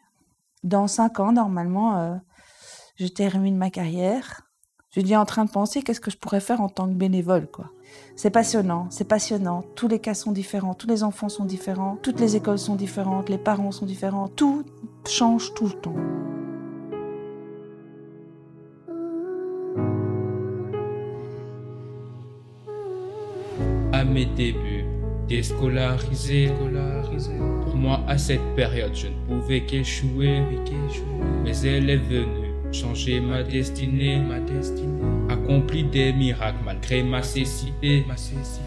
Dans 0.63 0.87
cinq 0.87 1.19
ans, 1.19 1.31
normalement, 1.31 1.97
euh, 1.97 2.15
je 2.97 3.07
termine 3.07 3.55
ma 3.55 3.69
carrière. 3.69 4.41
Je 4.95 5.01
dis 5.01 5.17
en 5.17 5.25
train 5.25 5.43
de 5.43 5.49
penser 5.49 5.81
qu'est-ce 5.81 5.99
que 5.99 6.09
je 6.09 6.15
pourrais 6.15 6.39
faire 6.39 6.61
en 6.61 6.69
tant 6.69 6.87
que 6.87 6.93
bénévole, 6.93 7.47
quoi. 7.51 7.65
C'est 8.15 8.29
passionnant, 8.29 8.87
c'est 8.89 9.03
passionnant. 9.05 9.65
Tous 9.75 9.89
les 9.89 9.99
cas 9.99 10.13
sont 10.13 10.31
différents, 10.31 10.73
tous 10.73 10.87
les 10.87 11.03
enfants 11.03 11.27
sont 11.27 11.43
différents, 11.43 11.97
toutes 12.01 12.21
les 12.21 12.37
écoles 12.37 12.59
sont 12.59 12.75
différentes, 12.75 13.27
les 13.27 13.37
parents 13.37 13.73
sont 13.73 13.85
différents, 13.85 14.29
tout 14.29 14.63
change 15.05 15.53
tout 15.53 15.65
le 15.65 15.73
temps. 15.73 15.95
À 23.91 24.05
mes 24.05 24.25
débuts, 24.25 24.85
déscolarisé, 25.27 26.53
pour 27.65 27.75
moi 27.75 27.99
à 28.07 28.17
cette 28.17 28.55
période 28.55 28.95
je 28.95 29.07
ne 29.07 29.27
pouvais 29.27 29.65
qu'échouer, 29.65 30.41
mais 31.43 31.57
elle 31.57 31.89
est 31.89 31.97
venue 31.97 32.44
changer 32.75 33.21
ma 33.21 33.41
destinée, 33.41 34.19
ma 34.19 34.39
destinée, 34.39 35.01
accompli 35.29 35.85
des 35.85 36.11
miracles 36.11 36.59
malgré 36.65 37.03
ma 37.03 37.23
cécité, 37.23 38.03
ma 38.07 38.17
cécité. 38.17 38.61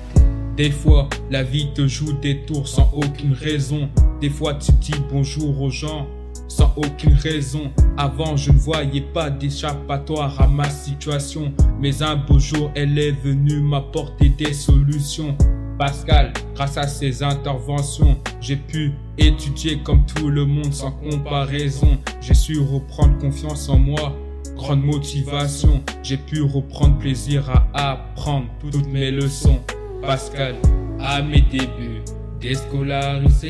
Des 0.57 0.71
fois, 0.71 1.09
la 1.31 1.43
vie 1.43 1.69
te 1.75 1.87
joue 1.87 2.15
des 2.15 2.39
tours 2.41 2.67
sans 2.67 2.91
aucune 2.95 3.35
raison. 3.35 3.89
Des 4.21 4.31
fois, 4.31 4.55
tu 4.55 4.73
dis 4.81 4.95
bonjour 5.11 5.61
aux 5.61 5.71
gens 5.71 6.09
sans 6.49 6.73
aucune 6.77 7.15
raison. 7.15 7.71
Avant, 7.99 8.37
je 8.37 8.51
ne 8.51 8.59
voyais 8.59 9.03
pas 9.03 9.29
d'échappatoire 9.29 10.41
à 10.41 10.49
ma 10.49 10.69
situation. 10.71 11.53
Mais 11.79 12.03
un 12.03 12.17
beau 12.17 12.39
jour, 12.39 12.71
elle 12.75 12.99
est 12.99 13.13
venue 13.13 13.61
m'apporter 13.61 14.31
des 14.31 14.55
solutions. 14.55 15.37
Pascal, 15.79 16.33
grâce 16.55 16.79
à 16.79 16.89
ses 16.89 17.23
interventions, 17.23 18.19
j'ai 18.41 18.57
pu 18.57 18.93
étudier 19.19 19.79
comme 19.79 20.05
tout 20.07 20.29
le 20.29 20.45
monde 20.45 20.73
sans 20.73 20.93
comparaison. 20.93 21.99
J'ai 22.21 22.35
su 22.35 22.59
reprendre 22.59 23.19
confiance 23.19 23.69
en 23.69 23.79
moi, 23.79 24.17
grande 24.57 24.83
motivation. 24.83 25.83
J'ai 26.03 26.17
pu 26.17 26.43
reprendre 26.43 26.99
plaisir 26.99 27.49
à 27.75 27.93
apprendre 27.93 28.47
toutes 28.61 28.89
mes 28.89 29.11
leçons. 29.11 29.61
Pascal, 30.03 30.55
à 31.01 31.23
mes 31.23 31.41
débuts, 31.41 32.03
déscolarisé. 32.41 33.49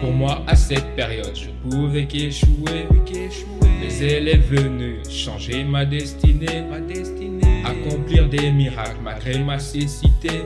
Pour 0.00 0.12
moi, 0.12 0.42
à 0.46 0.56
cette 0.56 0.94
période, 0.94 1.34
je 1.34 1.50
pouvais 1.68 2.06
qu'échouer. 2.06 2.86
Mais 3.80 4.06
elle 4.06 4.28
est 4.28 4.36
venue 4.36 4.98
changer 5.08 5.64
ma 5.64 5.84
destinée. 5.84 6.64
Accomplir 7.64 8.28
des 8.28 8.50
miracles 8.50 8.98
malgré 9.02 9.38
ma 9.38 9.44
ma 9.54 9.58
cécité. 9.58 10.42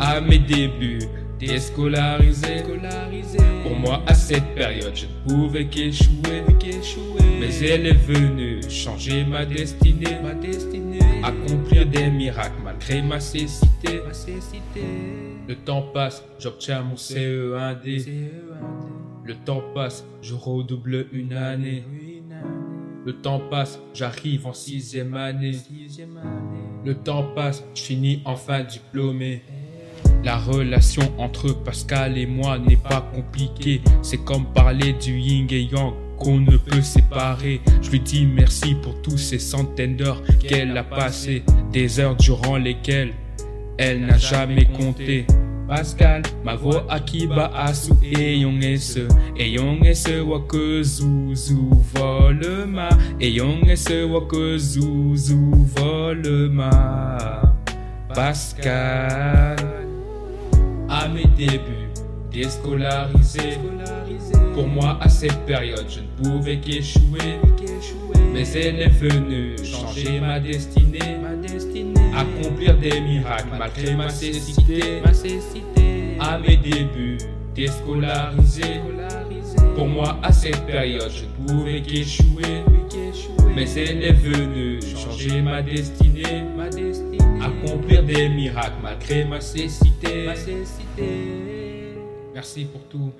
À 0.00 0.20
mes 0.20 0.38
débuts, 0.38 1.00
déscolarisé. 1.38 2.62
Pour 3.62 3.76
moi, 3.76 4.02
à 4.06 4.14
cette 4.14 4.54
période, 4.54 4.94
je 4.94 5.06
ne 5.06 5.28
pouvais 5.28 5.66
qu'échouer, 5.66 6.42
Mais 7.40 7.54
elle 7.64 7.86
est 7.86 7.92
venue 7.92 8.60
changer 8.68 9.24
ma 9.24 9.44
destinée, 9.44 10.18
ma 10.22 10.34
destinée. 10.34 10.98
Accomplir 11.22 11.86
des 11.86 12.10
miracles 12.10 12.60
malgré 12.62 13.02
ma 13.02 13.20
cécité, 13.20 14.00
ma 14.06 14.12
cécité. 14.12 14.82
Le 15.46 15.54
temps 15.54 15.82
passe, 15.94 16.24
j'obtiens 16.38 16.82
mon 16.82 16.94
CE1D. 16.94 18.30
Le 19.24 19.34
temps 19.34 19.62
passe, 19.74 20.04
je 20.22 20.34
redouble 20.34 21.06
une 21.12 21.32
année. 21.32 21.84
Le 23.04 23.12
temps 23.14 23.40
passe, 23.50 23.80
j'arrive 23.94 24.46
en 24.46 24.52
sixième 24.52 25.14
année. 25.14 25.56
Le 26.84 26.94
temps 26.94 27.24
passe, 27.34 27.64
je 27.74 27.82
finis 27.82 28.22
enfin 28.24 28.64
diplômé. 28.64 29.42
La 30.24 30.36
relation 30.38 31.02
entre 31.18 31.52
Pascal 31.52 32.18
et 32.18 32.26
moi 32.26 32.58
n'est 32.58 32.76
pas 32.76 33.08
compliquée. 33.14 33.80
C'est 34.02 34.24
comme 34.24 34.46
parler 34.52 34.92
du 34.94 35.18
yin 35.18 35.46
et 35.50 35.62
yang 35.62 35.92
qu'on 36.18 36.40
ne 36.40 36.56
peut 36.56 36.82
séparer. 36.82 37.60
Je 37.80 37.90
lui 37.90 38.00
dis 38.00 38.26
merci 38.26 38.74
pour 38.74 39.00
tous 39.02 39.18
ces 39.18 39.38
centaines 39.38 39.96
d'heures 39.96 40.22
qu'elle 40.40 40.76
a 40.76 40.82
passées, 40.82 41.42
des 41.72 42.00
heures 42.00 42.16
durant 42.16 42.56
lesquelles 42.56 43.12
elle 43.78 44.04
n'a 44.04 44.18
jamais 44.18 44.64
compté. 44.64 45.26
Pascal, 45.68 46.22
ma 46.44 46.54
voix 46.56 46.86
akiba 46.88 47.52
asu 47.54 47.92
eyong 48.02 48.62
ese 48.64 49.04
eyong 49.36 49.84
ese 49.84 50.20
wake 50.24 50.82
zuzu 50.82 51.68
volema 51.92 52.88
eyong 53.20 53.68
ese 53.68 54.02
wake 54.04 54.56
zuzu 54.56 55.36
volema 55.76 56.72
Pascal 58.14 59.77
à 61.08 61.12
mes 61.12 61.26
débuts 61.36 61.88
déscolarisé 62.30 63.58
pour 64.54 64.68
moi 64.68 64.98
à 65.00 65.08
cette 65.08 65.46
période 65.46 65.86
je 65.88 66.00
ne 66.00 66.30
pouvais 66.38 66.58
qu'échouer 66.58 67.40
mais 68.32 68.48
elle 68.48 68.80
est 68.80 68.88
venue 68.88 69.56
changer 69.64 70.20
ma 70.20 70.38
destinée 70.38 71.18
ma 71.22 71.34
destinée 71.34 71.98
accomplir 72.18 72.76
des 72.78 73.00
miracles 73.00 73.48
malgré 73.58 73.94
ma 73.94 74.08
cécité. 74.10 75.02
À 76.20 76.38
mes 76.38 76.56
débuts, 76.56 77.18
déscolarisé. 77.54 78.80
Pour 79.76 79.86
moi, 79.86 80.18
à 80.22 80.32
cette 80.32 80.66
période, 80.66 81.10
je 81.10 81.24
ne 81.24 81.48
pouvais 81.48 81.80
qu'échouer. 81.80 82.64
Mais 83.54 83.70
elle 83.70 84.02
est 84.02 84.12
venue 84.12 84.80
changer 84.82 85.40
ma 85.40 85.62
destinée. 85.62 86.44
Accomplir 87.68 88.02
des 88.02 88.30
miracles 88.30 88.78
malgré 88.82 89.26
ma 89.26 89.42
cécité, 89.42 90.26
ma 90.26 90.34
cécité. 90.34 91.98
Merci 92.32 92.64
pour 92.64 92.82
tout. 92.88 93.12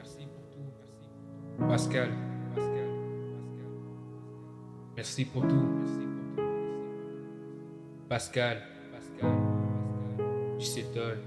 Pascal. 1.69 2.09
Merci 4.97 5.25
pour 5.27 5.43
tout. 5.43 5.69
Pascal. 8.09 8.63
Pascal, 8.91 9.33
Pascal, 10.59 11.19